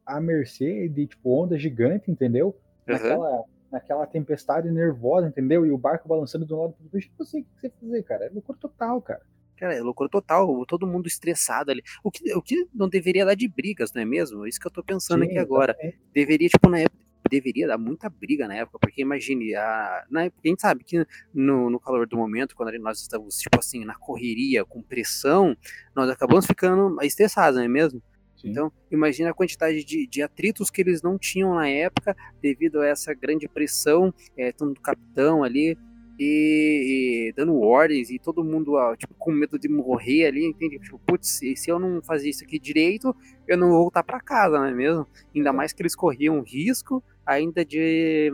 [0.04, 2.58] à mercê de, tipo, onda gigante, entendeu?
[2.86, 5.64] Naquela, naquela tempestade nervosa, entendeu?
[5.66, 7.10] E o barco balançando de um lado pro outro.
[7.18, 8.26] Não sei o que você fazer, cara.
[8.26, 9.22] É loucura total, cara.
[9.56, 11.82] Cara, é loucura total, todo mundo estressado ali.
[12.02, 14.46] O que, o que não deveria dar de brigas, não é mesmo?
[14.46, 15.76] É isso que eu tô pensando Sim, aqui agora.
[16.14, 20.40] Deveria, tipo, na época, deveria dar muita briga na época, porque imagine, a, na época,
[20.44, 23.94] a gente sabe que no, no calor do momento, quando nós estamos, tipo assim, na
[23.94, 25.54] correria, com pressão,
[25.94, 28.02] nós acabamos ficando estressados, não é mesmo?
[28.44, 32.86] Então, imagina a quantidade de, de, atritos que eles não tinham na época, devido a
[32.86, 35.76] essa grande pressão, é, tanto do capitão ali,
[36.18, 40.78] e, e, dando ordens e todo mundo tipo, com medo de morrer ali, entende?
[40.78, 43.16] Tipo, putz, se, eu não fazer isso aqui direito,
[43.48, 45.06] eu não vou voltar para casa, não é mesmo?
[45.34, 48.32] Ainda mais que eles corriam risco ainda de,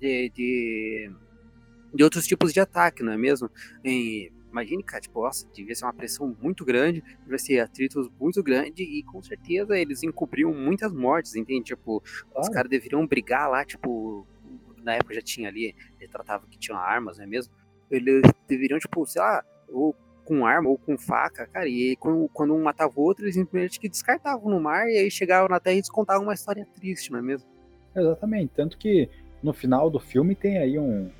[0.00, 1.10] de, de,
[1.92, 3.50] de outros tipos de ataque, não é mesmo?
[4.50, 8.82] Imagine, cara, tipo, nossa, devia ser uma pressão muito grande, devia ser atritos muito grande
[8.82, 11.64] e com certeza eles encobriam muitas mortes, entende?
[11.64, 12.02] Tipo,
[12.36, 14.26] os caras deveriam brigar lá, tipo,
[14.82, 15.74] na época já tinha ali,
[16.10, 17.52] tratava que tinham armas, não é mesmo?
[17.90, 22.54] Eles deveriam, tipo, sei lá, ou com arma ou com faca, cara, e quando, quando
[22.54, 25.76] um matava o outro, eles simplesmente que descartavam no mar e aí chegavam na terra
[25.76, 27.48] e descontavam uma história triste, não é mesmo?
[27.96, 29.08] Exatamente, tanto que
[29.42, 31.10] no final do filme tem aí um,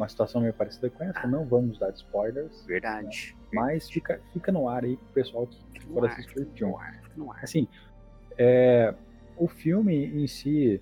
[0.00, 2.64] uma situação meio parecida com essa, não vamos dar spoilers.
[2.64, 3.36] Verdade.
[3.36, 3.48] Né?
[3.52, 6.74] Mas fica, fica no ar aí pro pessoal que for assistir o filme.
[7.42, 7.68] Assim,
[8.38, 8.94] é,
[9.36, 10.80] o filme em si,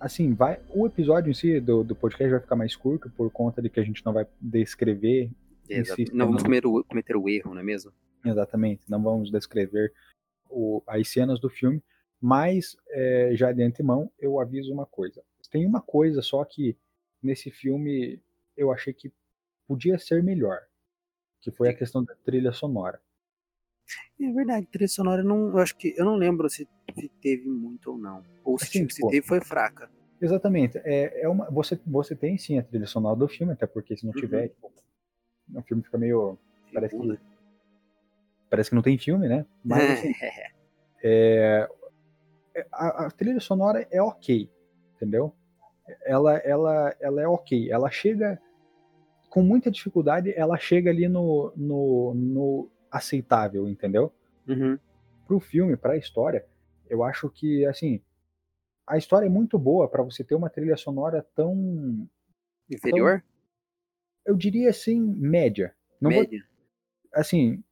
[0.00, 0.60] assim, vai.
[0.70, 3.78] O episódio em si do, do podcast vai ficar mais curto por conta de que
[3.78, 5.30] a gente não vai descrever.
[5.84, 7.92] Si, não vamos cometer o, cometer o erro, não é mesmo?
[8.24, 9.92] Exatamente, não vamos descrever
[10.50, 11.82] o, as cenas do filme,
[12.20, 15.22] mas é, já de antemão eu aviso uma coisa.
[15.50, 16.76] Tem uma coisa só que
[17.22, 18.20] nesse filme
[18.56, 19.12] eu achei que
[19.66, 20.60] podia ser melhor,
[21.40, 23.00] que foi a questão da trilha sonora.
[24.20, 26.68] É verdade, trilha sonora não, eu acho que eu não lembro se
[27.20, 29.90] teve muito ou não, ou se, assim, se teve foi fraca.
[30.20, 33.96] Exatamente, é, é uma, você você tem sim a trilha sonora do filme, até porque
[33.96, 34.48] se não tiver, uhum.
[34.48, 34.72] tipo,
[35.54, 36.38] o filme fica meio
[36.72, 37.18] parece que,
[38.48, 39.46] parece que não tem filme, né?
[39.64, 40.12] Mas assim,
[41.04, 41.68] é,
[42.72, 44.50] a, a trilha sonora é ok,
[44.94, 45.34] entendeu?
[46.04, 48.40] Ela, ela, ela é ok, ela chega
[49.28, 54.12] com muita dificuldade, ela chega ali no, no, no aceitável, entendeu?
[54.48, 54.78] Uhum.
[55.26, 56.46] Pro filme, pra história,
[56.88, 58.00] eu acho que, assim,
[58.86, 62.08] a história é muito boa para você ter uma trilha sonora tão.
[62.70, 63.20] Inferior?
[63.20, 65.74] Tão, eu diria assim, média.
[66.00, 66.40] Não média.
[66.40, 67.62] Vou, assim,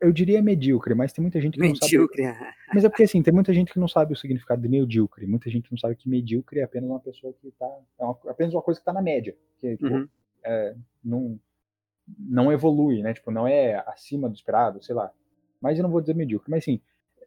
[0.00, 2.22] eu diria medíocre, mas tem muita gente que medíocre.
[2.22, 2.54] não sabe.
[2.72, 5.26] Mas é porque assim, tem muita gente que não sabe o significado de medíocre.
[5.26, 7.66] Muita gente não sabe que medíocre é apenas uma pessoa que tá.
[7.98, 9.36] É uma, apenas uma coisa que tá na média.
[9.58, 10.08] Que tipo, uhum.
[10.44, 11.40] é, não,
[12.18, 13.12] não evolui, né?
[13.12, 15.10] Tipo, não é acima do esperado, sei lá.
[15.60, 16.50] Mas eu não vou dizer medíocre.
[16.50, 16.80] Mas assim,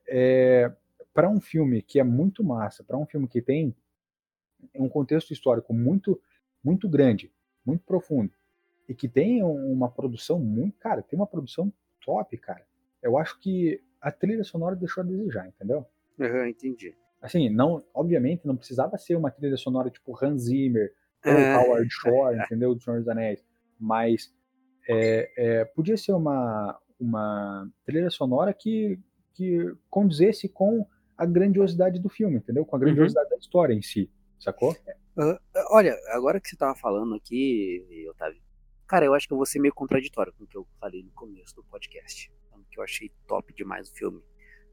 [0.07, 0.71] é,
[1.13, 3.75] para um filme que é muito massa, para um filme que tem
[4.75, 6.21] um contexto histórico muito,
[6.63, 7.31] muito grande,
[7.65, 8.31] muito profundo,
[8.87, 10.77] e que tem uma produção muito.
[10.79, 11.73] Cara, tem uma produção
[12.03, 12.65] top, cara,
[13.01, 15.85] eu acho que a trilha sonora deixou a desejar, entendeu?
[16.19, 16.95] Uhum, entendi.
[17.21, 20.91] Assim, não, obviamente não precisava ser uma trilha sonora tipo Hans Zimmer
[21.25, 21.55] ou é.
[21.55, 22.73] Howard Shore, entendeu?
[22.73, 23.43] Do Senhor dos Anéis.
[23.79, 24.33] Mas
[24.89, 28.99] é, é, podia ser uma, uma trilha sonora que,
[29.33, 30.85] que condizesse com
[31.17, 32.65] a grandiosidade do filme, entendeu?
[32.65, 33.35] Com a grandiosidade uhum.
[33.35, 34.09] da história em si,
[34.39, 34.75] sacou?
[35.15, 35.37] Uh,
[35.69, 38.41] olha, agora que você tava falando aqui, Otávio,
[38.91, 41.11] Cara, eu acho que eu vou ser meio contraditório com o que eu falei no
[41.11, 42.29] começo do podcast.
[42.69, 44.21] Que eu achei top demais o filme.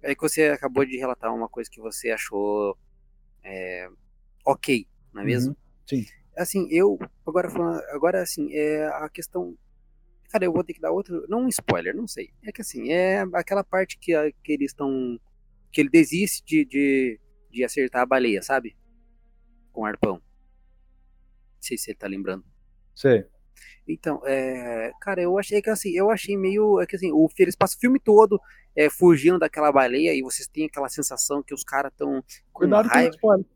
[0.02, 2.76] É que você acabou de relatar uma coisa que você achou
[3.44, 3.88] é,
[4.44, 5.56] ok, não é uhum, mesmo?
[5.86, 6.04] sim.
[6.36, 9.56] Assim, eu, agora falando, agora assim, é a questão.
[10.30, 11.24] Cara, eu vou ter que dar outro.
[11.28, 12.32] Não um spoiler, não sei.
[12.42, 15.16] É que assim, é aquela parte que, que eles estão.
[15.70, 17.20] Que ele desiste de, de,
[17.52, 18.76] de acertar a baleia, sabe?
[19.70, 20.14] Com arpão.
[20.14, 20.22] Não
[21.60, 22.44] sei se ele tá lembrando.
[22.96, 23.24] Sei.
[23.92, 27.56] Então, é, cara, eu achei que assim, eu achei meio, é que assim, o eles
[27.56, 28.40] passam o filme todo
[28.76, 32.22] é, fugindo daquela baleia e vocês têm aquela sensação que os caras estão
[32.52, 33.10] Cuidado raiva.
[33.10, 33.46] com o spoiler.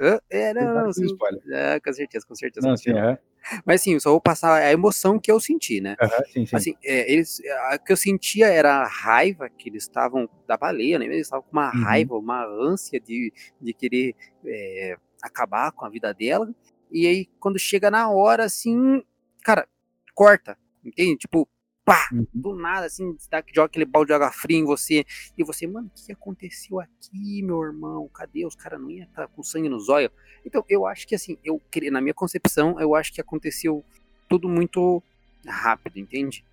[0.00, 0.20] Hã?
[0.28, 1.06] É, não, não, assim,
[1.52, 2.68] é, com certeza, com certeza.
[2.68, 3.18] Não, sim, é.
[3.64, 5.96] Mas assim, só vou passar a emoção que eu senti, né?
[6.00, 6.56] Uhum, sim, sim.
[6.56, 10.98] Assim, é, eles, a que eu sentia era a raiva que eles estavam da baleia,
[10.98, 11.04] né?
[11.04, 11.82] Eles estavam com uma uhum.
[11.84, 16.52] raiva, uma ânsia de, de querer é, acabar com a vida dela.
[16.90, 19.02] E aí, quando chega na hora, assim,
[19.42, 19.68] cara,
[20.14, 21.16] corta, entende?
[21.16, 21.48] Tipo,
[21.84, 22.26] pá, uhum.
[22.32, 25.04] do nada, assim, dá, joga aquele balde de água fria em você,
[25.36, 28.08] e você, mano, o que aconteceu aqui, meu irmão?
[28.08, 28.46] Cadê?
[28.46, 30.10] Os caras não iam estar tá com sangue nos olhos.
[30.44, 33.84] Então, eu acho que, assim, eu na minha concepção, eu acho que aconteceu
[34.28, 35.02] tudo muito
[35.46, 36.44] rápido, entende?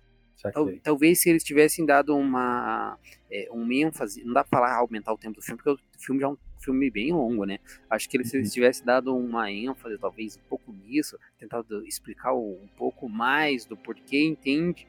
[0.52, 2.98] Tal, talvez se eles tivessem dado uma,
[3.30, 6.20] é, um ênfase, não dá pra falar aumentar o tempo do filme, porque o filme
[6.20, 7.58] já é um filme bem longo, né?
[7.90, 8.54] Acho que eles, se eles uhum.
[8.54, 14.22] tivessem dado uma ênfase, talvez, um pouco nisso, tentado explicar um pouco mais do porquê
[14.24, 14.86] entende,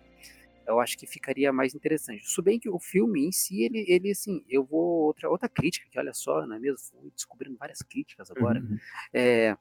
[0.65, 2.29] eu acho que ficaria mais interessante.
[2.29, 5.03] Se bem que o filme em si, ele, ele assim, eu vou.
[5.03, 6.79] Outra, outra crítica, que olha só, não é mesmo?
[6.79, 8.59] Fui descobrindo várias críticas agora.
[8.59, 8.77] Uhum.
[9.13, 9.57] É,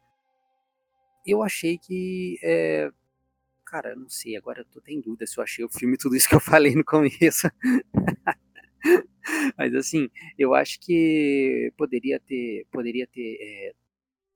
[1.27, 2.38] eu achei que.
[2.42, 2.90] É,
[3.64, 6.29] cara, não sei, agora eu tô em dúvida se eu achei o filme tudo isso
[6.29, 7.51] que eu falei no começo.
[9.57, 12.66] Mas assim, eu acho que poderia ter.
[12.71, 13.38] Poderia ter.
[13.40, 13.75] É,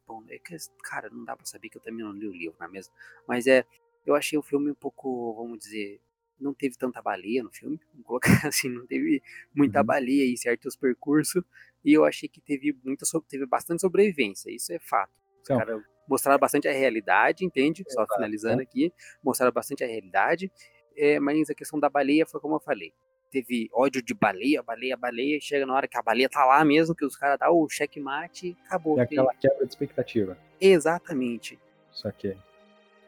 [0.06, 2.56] bom, é que, cara, não dá pra saber que eu também não li o livro,
[2.58, 2.92] na é mesma.
[3.26, 3.64] Mas é.
[4.04, 6.00] Eu achei o filme um pouco, vamos dizer,
[6.40, 9.22] não teve tanta baleia no filme, vamos colocar assim, não teve
[9.54, 9.86] muita uhum.
[9.86, 11.42] baleia em certos percursos,
[11.84, 15.10] e eu achei que teve muita teve bastante sobrevivência, isso é fato.
[15.10, 17.84] Os então, caras mostraram bastante a realidade, entende?
[17.88, 18.64] Só é, finalizando é.
[18.64, 20.50] aqui, mostraram bastante a realidade,
[20.96, 22.92] é, mas a questão da baleia foi como eu falei.
[23.30, 26.94] Teve ódio de baleia, baleia, baleia, chega na hora que a baleia tá lá mesmo,
[26.94, 28.98] que os caras dão o checkmate, acabou.
[28.98, 30.38] É aquela quebra de expectativa.
[30.60, 31.58] Exatamente.
[31.90, 32.36] Só que,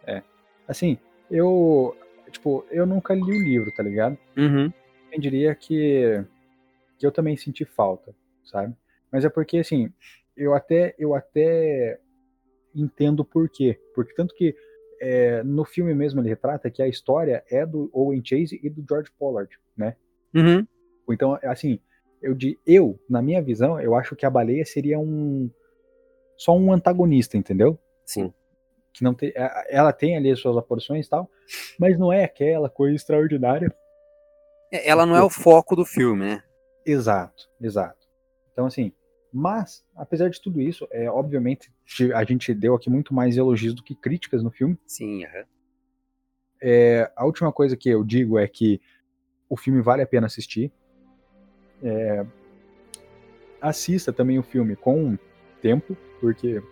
[0.07, 0.23] é.
[0.67, 0.99] Assim,
[1.31, 1.97] eu
[2.31, 4.19] Tipo, eu nunca li o livro, tá ligado?
[4.37, 4.73] Uhum.
[5.11, 6.25] Eu diria que,
[6.99, 8.75] que eu também senti falta, sabe?
[9.11, 9.93] Mas é porque, assim,
[10.37, 11.99] eu até, eu até
[12.75, 13.81] entendo por quê.
[13.95, 14.55] Porque tanto que
[15.01, 18.85] é, no filme mesmo ele retrata que a história é do Owen Chase e do
[18.87, 19.97] George Pollard, né?
[20.39, 20.67] Uhum.
[21.11, 21.81] Então, assim,
[22.23, 25.51] eu, eu, na minha visão, eu acho que a baleia seria um
[26.37, 27.79] só um antagonista, entendeu?
[28.05, 28.33] Sim
[28.99, 31.31] que não tem, é, ela tem ali as suas aparições e tal,
[31.79, 33.73] mas não é aquela coisa extraordinária.
[34.73, 36.43] É, ela não é o foco do filme, né?
[36.85, 38.09] Exato, exato.
[38.53, 38.93] Então assim,
[39.33, 41.73] mas apesar de tudo isso, é obviamente
[42.15, 44.77] a gente deu aqui muito mais elogios do que críticas no filme.
[44.85, 45.25] Sim.
[45.25, 45.45] Uhum.
[46.61, 48.81] É, a última coisa que eu digo é que
[49.49, 50.71] o filme vale a pena assistir.
[51.83, 52.25] É,
[53.61, 55.17] assista também o filme com
[55.61, 56.63] tempo, porque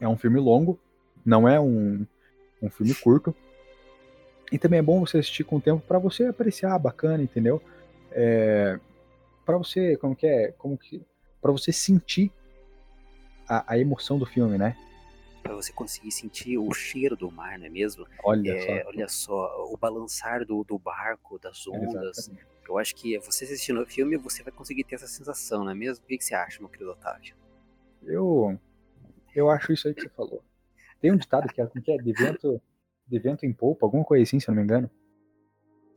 [0.00, 0.78] é um filme longo.
[1.24, 2.06] Não é um,
[2.62, 3.34] um filme curto.
[4.50, 7.62] E também é bom você assistir com tempo para você apreciar bacana, entendeu?
[8.10, 8.80] É,
[9.46, 11.02] para você, como que é, como que,
[11.40, 12.32] para você sentir
[13.48, 14.76] a, a, emoção do filme, né?
[15.42, 18.06] Para você conseguir sentir o cheiro do mar, não é mesmo?
[18.22, 18.88] Olha é, só.
[18.88, 22.30] Olha só, o balançar do, do barco, das ondas.
[22.68, 25.74] Eu acho que você assistindo o filme, você vai conseguir ter essa sensação, não é
[25.74, 26.04] mesmo?
[26.04, 27.34] O que, que você acha, meu querido Otávio?
[28.04, 28.58] Eu,
[29.34, 30.42] eu acho isso aí que você falou.
[31.00, 32.62] Tem um ditado que é, que é de, vento,
[33.08, 34.90] de vento em polpa, alguma coisa assim, se eu não me engano.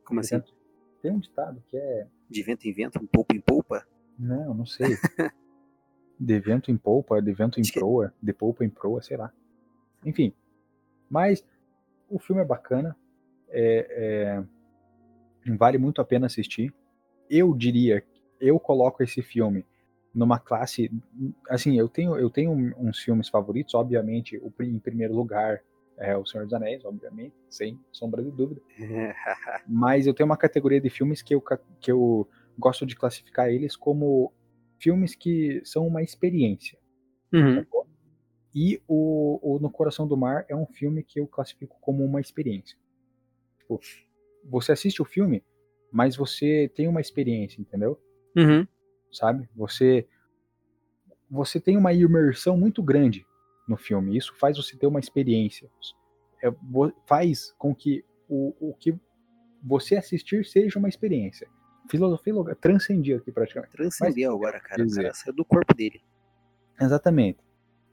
[0.04, 0.36] Como de assim?
[0.36, 0.54] Vento,
[1.00, 2.08] tem um ditado que é.
[2.28, 3.86] De vento em vento, um polpa em polpa?
[4.18, 4.96] Não, não sei.
[6.18, 9.32] de vento em polpa, de vento em proa, de polpa em proa, sei lá.
[10.04, 10.32] Enfim.
[11.08, 11.44] Mas
[12.08, 12.96] o filme é bacana.
[13.48, 14.44] É,
[15.46, 16.72] é, vale muito a pena assistir.
[17.28, 18.04] Eu diria,
[18.40, 19.64] eu coloco esse filme
[20.14, 20.90] numa classe
[21.48, 25.60] assim eu tenho eu tenho uns filmes favoritos obviamente o em primeiro lugar
[25.96, 28.60] é o Senhor dos Anéis obviamente sem sombra de dúvida
[29.66, 31.42] mas eu tenho uma categoria de filmes que eu
[31.80, 34.32] que eu gosto de classificar eles como
[34.84, 36.78] filmes que são uma experiência
[37.32, 37.64] uhum.
[38.54, 42.20] e o, o, No Coração do Mar é um filme que eu classifico como uma
[42.20, 42.78] experiência
[43.58, 43.80] tipo,
[44.44, 45.42] você assiste o filme
[45.90, 47.98] mas você tem uma experiência entendeu
[48.36, 48.66] uhum
[49.14, 49.48] sabe?
[49.54, 50.06] Você
[51.30, 53.26] você tem uma imersão muito grande
[53.66, 54.16] no filme.
[54.16, 55.70] Isso faz você ter uma experiência.
[56.42, 56.52] É,
[57.06, 58.94] faz com que o, o que
[59.62, 61.48] você assistir seja uma experiência.
[61.90, 63.72] Filosofia transcendia aqui praticamente.
[63.72, 64.84] Transcendia agora, cara.
[64.84, 65.00] Dizer.
[65.00, 66.00] O cara saiu do corpo dele.
[66.80, 67.38] Exatamente.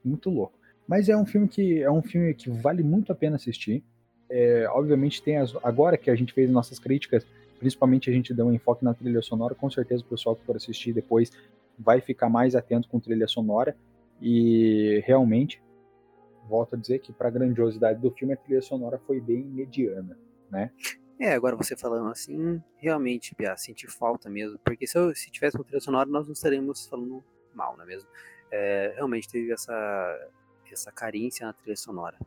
[0.04, 0.58] Muito louco.
[0.86, 3.82] Mas é um filme que é um filme que vale muito a pena assistir.
[4.28, 7.26] É, obviamente tem as, agora que a gente fez nossas críticas,
[7.58, 10.56] principalmente a gente deu um enfoque na trilha sonora, com certeza o pessoal que for
[10.56, 11.30] assistir depois
[11.78, 13.76] vai ficar mais atento com trilha sonora
[14.20, 15.62] e realmente
[16.48, 20.16] volto a dizer que para a grandiosidade do filme a trilha sonora foi bem mediana,
[20.50, 20.70] né?
[21.18, 25.56] É, agora você falando assim, realmente, Pia, senti falta mesmo, porque se, eu, se tivesse
[25.56, 27.22] uma trilha sonora nós não estaríamos falando
[27.54, 28.08] mal, não é mesmo?
[28.50, 30.30] É, realmente teve essa,
[30.70, 32.18] essa carência na trilha sonora.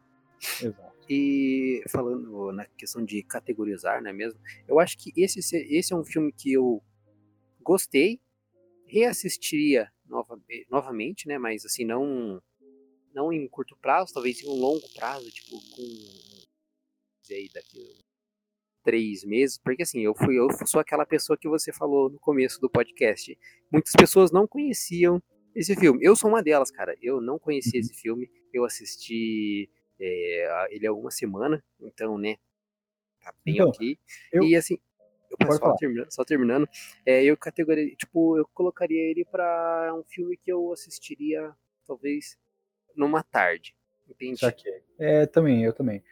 [0.61, 0.95] Exato.
[1.09, 4.39] E falando na questão de categorizar, não é mesmo?
[4.67, 6.81] Eu acho que esse, esse é um filme que eu
[7.61, 8.19] gostei,
[8.85, 11.37] reassistiria nova, novamente, né?
[11.37, 12.41] Mas assim, não,
[13.13, 15.83] não em curto prazo, talvez em um longo prazo, tipo, com
[17.33, 18.04] aí, daqui
[18.85, 22.61] três meses, porque assim, eu fui, eu sou aquela pessoa que você falou no começo
[22.61, 23.37] do podcast.
[23.69, 25.21] Muitas pessoas não conheciam
[25.53, 25.99] esse filme.
[26.01, 26.95] Eu sou uma delas, cara.
[27.01, 27.85] Eu não conhecia uhum.
[27.85, 28.29] esse filme.
[28.53, 29.69] Eu assisti
[29.99, 32.37] é, ele é uma semana, então, né?
[33.25, 33.97] tá bem então, ok.
[34.31, 34.43] Eu...
[34.43, 34.77] E assim,
[35.31, 36.69] eu, só, terminando, só terminando,
[37.05, 41.53] é, eu categoria, tipo, eu colocaria ele para um filme que eu assistiria,
[41.87, 42.37] talvez,
[42.95, 43.75] numa tarde.
[44.07, 44.39] Entende?
[44.99, 46.03] É, também, eu também.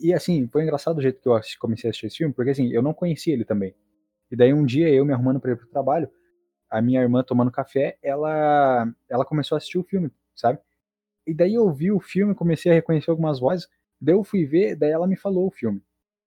[0.00, 2.72] E assim, foi engraçado o jeito que eu comecei a assistir esse filme, porque assim,
[2.72, 3.74] eu não conhecia ele também.
[4.30, 6.10] E daí um dia eu me arrumando para ir pro trabalho,
[6.70, 10.58] a minha irmã tomando café, ela ela começou a assistir o filme, sabe?
[11.26, 13.68] E daí eu vi o filme, comecei a reconhecer algumas vozes,
[14.00, 15.82] daí eu fui ver, daí ela me falou o filme.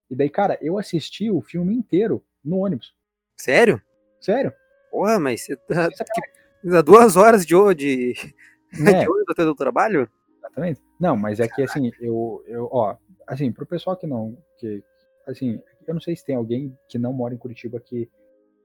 [0.10, 2.96] E daí, cara, eu assisti o filme inteiro no ônibus.
[3.38, 3.82] Sério?
[4.20, 4.52] Sério?
[4.92, 8.14] Porra, mas você tá, que, duas horas de, de,
[8.74, 8.74] é.
[9.04, 10.10] de ônibus até do trabalho?
[10.38, 10.82] Exatamente.
[11.00, 12.98] Não, mas é que assim, eu, eu, ó,
[13.30, 14.84] assim, pro pessoal que não, que,
[15.28, 18.10] assim, eu não sei se tem alguém que não mora em Curitiba que,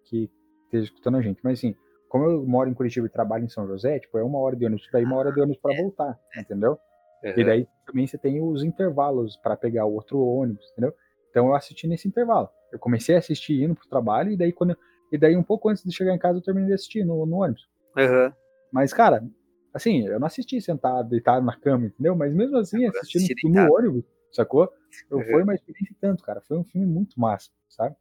[0.05, 0.31] que
[0.65, 1.77] esteja escutando a gente, mas assim,
[2.09, 4.65] como eu moro em Curitiba e trabalho em São José, tipo, é uma hora de
[4.65, 5.83] ônibus pra ir, uma hora de ônibus pra é.
[5.83, 6.79] voltar, entendeu?
[7.23, 7.33] Uhum.
[7.37, 10.95] E daí também você tem os intervalos para pegar o outro ônibus, entendeu?
[11.31, 12.49] Então eu assisti nesse intervalo.
[12.73, 14.77] Eu comecei a assistir indo pro trabalho e daí quando
[15.11, 17.37] e daí um pouco antes de chegar em casa eu terminei de assistir no, no
[17.37, 17.63] ônibus.
[17.97, 18.33] Uhum.
[18.73, 19.25] Mas cara,
[19.73, 22.15] assim, eu não assisti sentado, deitado na cama, entendeu?
[22.15, 24.05] Mas mesmo assim, assistindo no ônibus,
[24.37, 24.71] sacou?
[25.11, 25.25] Eu, uhum.
[25.25, 26.41] Foi uma experiência tanto, cara.
[26.41, 27.97] Foi um filme muito massa, sabe?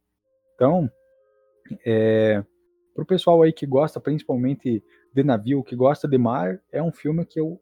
[0.54, 0.90] Então,
[1.84, 2.44] é,
[2.94, 4.82] pro pessoal aí que gosta principalmente
[5.12, 7.60] de navio, que gosta de mar, é um filme que eu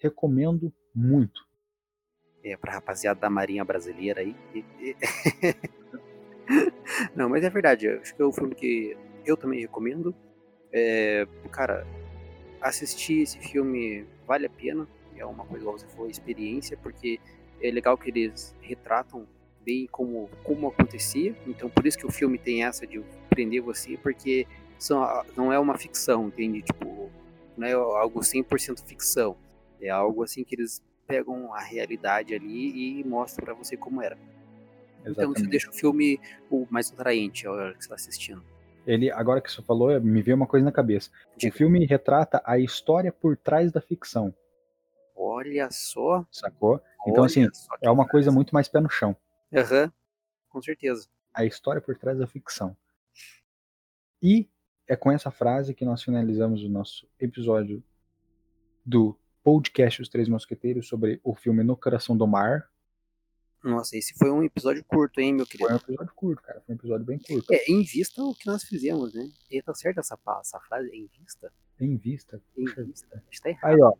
[0.00, 1.48] recomendo muito.
[2.42, 4.34] É, pra rapaziada da Marinha Brasileira aí.
[7.14, 7.88] Não, mas é verdade.
[7.88, 8.96] Acho que é um filme que
[9.26, 10.14] eu também recomendo.
[10.72, 11.86] É, cara,
[12.60, 14.88] assistir esse filme vale a pena.
[15.16, 17.20] É uma coisa, igual você falou, experiência, porque
[17.62, 19.26] é legal que eles retratam
[19.64, 21.34] bem como, como acontecia.
[21.46, 24.46] Então, por isso que o filme tem essa de prender você, porque
[24.78, 25.06] são,
[25.36, 26.62] não é uma ficção, entende?
[26.62, 27.10] Tipo,
[27.56, 29.36] não é algo 100% ficção.
[29.80, 34.16] É algo assim que eles pegam a realidade ali e mostram para você como era.
[35.04, 35.10] Exatamente.
[35.10, 38.42] Então isso deixa o filme o mais atraente a hora que você está assistindo.
[38.86, 41.10] Ele, agora que você falou, me veio uma coisa na cabeça.
[41.36, 41.52] Diga.
[41.52, 44.34] O filme retrata a história por trás da ficção.
[45.14, 46.24] Olha só.
[46.30, 46.80] Sacou?
[47.06, 47.48] Então, assim,
[47.80, 49.16] é uma coisa muito mais pé no chão.
[49.52, 49.92] Aham, uhum.
[50.48, 51.08] com certeza.
[51.32, 52.76] A história por trás da ficção.
[54.22, 54.48] E
[54.86, 57.82] é com essa frase que nós finalizamos o nosso episódio
[58.84, 62.68] do podcast Os Três Mosqueteiros sobre o filme No Coração do Mar.
[63.62, 65.68] Nossa, esse foi um episódio curto, hein, meu querido?
[65.68, 66.60] Foi um episódio curto, cara.
[66.60, 67.52] Foi um episódio bem curto.
[67.52, 69.28] É, em vista o que nós fizemos, né?
[69.50, 70.88] E tá certo essa, essa frase?
[70.92, 71.52] Em vista?
[71.78, 72.42] Em vista?
[72.56, 73.22] Em vista.
[73.30, 73.74] Está errado.
[73.74, 73.92] Aí, ó.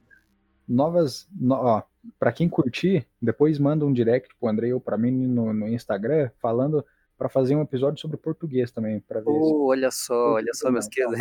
[0.70, 1.28] Novas.
[1.32, 1.82] No, ó,
[2.18, 6.30] pra quem curtir, depois manda um direct pro André ou pra mim no, no Instagram
[6.38, 6.84] falando
[7.18, 9.28] para fazer um episódio sobre português também, para ver.
[9.28, 11.18] Oh, olha só, olha só, meus queridos.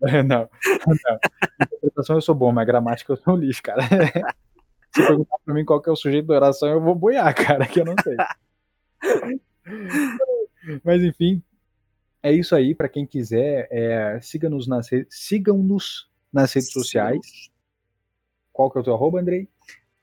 [0.00, 0.48] Não, não,
[1.08, 1.18] não.
[1.60, 3.82] Interpretação eu sou bom, mas gramática eu sou um lixo, cara.
[4.94, 7.66] Se perguntar para mim qual que é o sujeito da oração, eu vou boiar, cara,
[7.66, 8.14] que eu não sei.
[10.84, 11.42] mas enfim,
[12.22, 12.74] é isso aí.
[12.74, 17.50] Para quem quiser, é, siga-nos nas sigam-nos nas redes sociais.
[18.52, 19.48] Qual que é o teu arroba, Andrei?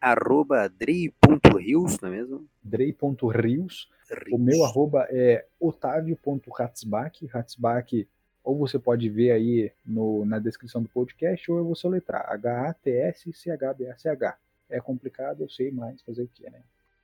[0.02, 2.48] Arroba drei.rios, não é mesmo?
[2.64, 3.90] Drei.rios.
[4.32, 8.08] O meu arroba é otávio.ratzbach, Ratzbach,
[8.44, 14.38] ou você pode ver aí no, na descrição do podcast, ou eu vou soletrar, H-A-T-S-C-H-B-A-C-H.
[14.70, 16.62] É complicado, eu sei, mas fazer o que, né?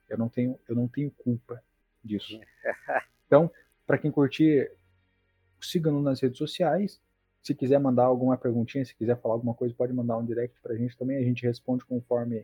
[0.10, 1.62] Eu não tenho, eu não tenho culpa
[2.04, 2.40] disso.
[3.28, 3.52] Então,
[3.88, 4.72] para quem curtir,
[5.60, 7.02] siga-nos nas redes sociais.
[7.46, 10.76] Se quiser mandar alguma perguntinha, se quiser falar alguma coisa, pode mandar um direct pra
[10.76, 11.18] gente também.
[11.18, 12.44] A gente responde conforme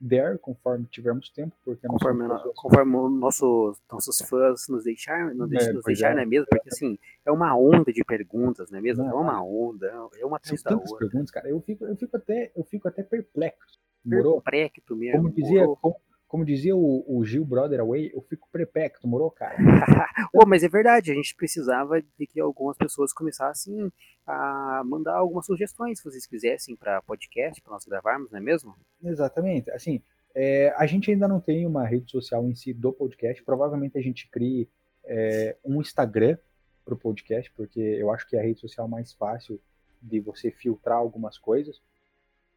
[0.00, 5.72] der, conforme tivermos tempo, porque conforme, no, conforme nossos, nossos fãs nos deixar, nos, é,
[5.72, 6.14] nos deixar, é.
[6.16, 6.46] não é mesmo?
[6.50, 9.04] Porque assim, é uma onda de perguntas, não é mesmo?
[9.04, 9.86] Não, é uma onda,
[10.18, 10.98] é uma atrás da outra.
[10.98, 13.78] perguntas, cara, eu fico, eu fico até, eu fico até perplexo.
[14.08, 15.22] Perplexo mesmo.
[15.22, 15.96] Como dizia, como,
[16.26, 19.56] como dizia o, o, Gil Brother Away, eu fico prepecto, morou, cara?
[20.32, 23.92] Pô, mas é verdade, a gente precisava de que algumas pessoas começassem
[24.26, 28.74] a mandar algumas sugestões, se vocês quisessem, para podcast, para nós gravarmos, não é mesmo?
[29.02, 29.70] Exatamente.
[29.70, 30.02] Assim,
[30.34, 34.02] é, a gente ainda não tem uma rede social em si do podcast, provavelmente a
[34.02, 34.68] gente crie
[35.04, 36.36] é, um Instagram
[36.84, 39.60] para o podcast, porque eu acho que é a rede social mais fácil
[40.02, 41.80] de você filtrar algumas coisas.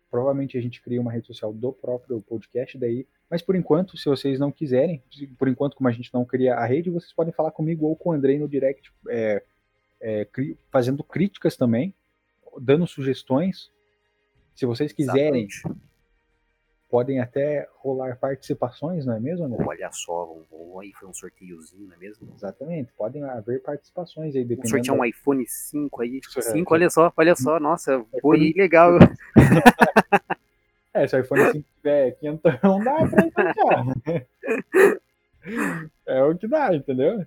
[0.09, 4.05] Provavelmente a gente cria uma rede social do próprio podcast, daí mas por enquanto, se
[4.05, 5.03] vocês não quiserem,
[5.37, 8.09] por enquanto, como a gente não cria a rede, vocês podem falar comigo ou com
[8.09, 9.43] o Andrei no direct, é,
[10.01, 10.27] é,
[10.71, 11.93] fazendo críticas também,
[12.59, 13.71] dando sugestões.
[14.55, 15.88] Se vocês quiserem, Exatamente.
[16.89, 19.63] Podem até rolar participações, não é mesmo, André?
[19.65, 20.35] Olha só,
[20.81, 22.27] aí foi um sorteiozinho, não é mesmo?
[22.35, 24.47] Exatamente, podem haver participações aí.
[24.65, 26.19] Sortear um iPhone 5 aí.
[26.23, 28.97] 5, olha só, olha só, nossa, foi legal.
[30.91, 33.85] É, se o iPhone 5 tiver 500, não dá pra encaixar.
[36.05, 37.25] É o dá, entendeu?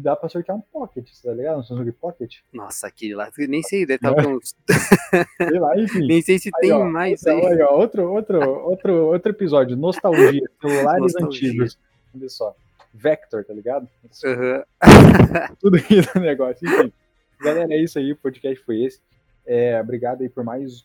[0.00, 1.58] Dá pra sortear um Pocket, tá ligado?
[1.58, 2.36] Um Samsung Pocket.
[2.52, 4.54] Nossa, aquele lá, nem sei, deve estar com uns...
[5.48, 6.06] Sei lá, enfim.
[6.06, 7.62] Nem sei se Aí, tem ó, mais Aí, aí.
[7.62, 11.48] ó, outro, outro, outro, outro episódio, nostalgia, celulares Nostalgia.
[11.50, 11.78] antigos.
[12.14, 12.56] Olha só.
[12.92, 13.88] Vector, tá ligado?
[14.24, 14.64] Aham.
[15.60, 16.66] Tudo aqui do negócio.
[16.68, 16.92] Enfim.
[17.40, 19.00] Galera, é isso aí, o podcast foi esse.
[19.46, 20.84] É, obrigado aí por mais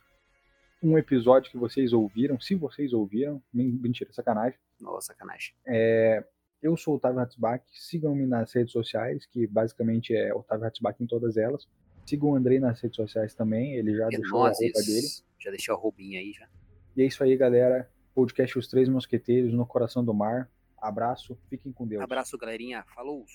[0.81, 2.39] um episódio que vocês ouviram.
[2.39, 4.57] Se vocês ouviram, men- mentira, sacanagem.
[4.79, 5.53] Nossa, sacanagem.
[5.65, 6.23] É,
[6.63, 7.63] eu sou o Otávio Hatzbach.
[7.71, 11.67] Sigam-me nas redes sociais, que basicamente é Otávio Hatzbach em todas elas.
[12.05, 14.91] Sigam o Andrei nas redes sociais também, ele já É deixou a nós roupa isso.
[14.91, 15.07] dele.
[15.39, 16.47] Já deixei a roubinha aí já.
[16.97, 17.89] E é isso aí, galera.
[18.15, 20.49] Podcast Os Três Mosqueteiros no Coração do Mar.
[20.77, 22.01] Abraço, fiquem com Deus.
[22.03, 22.83] Abraço, galerinha.
[22.93, 23.25] Falou!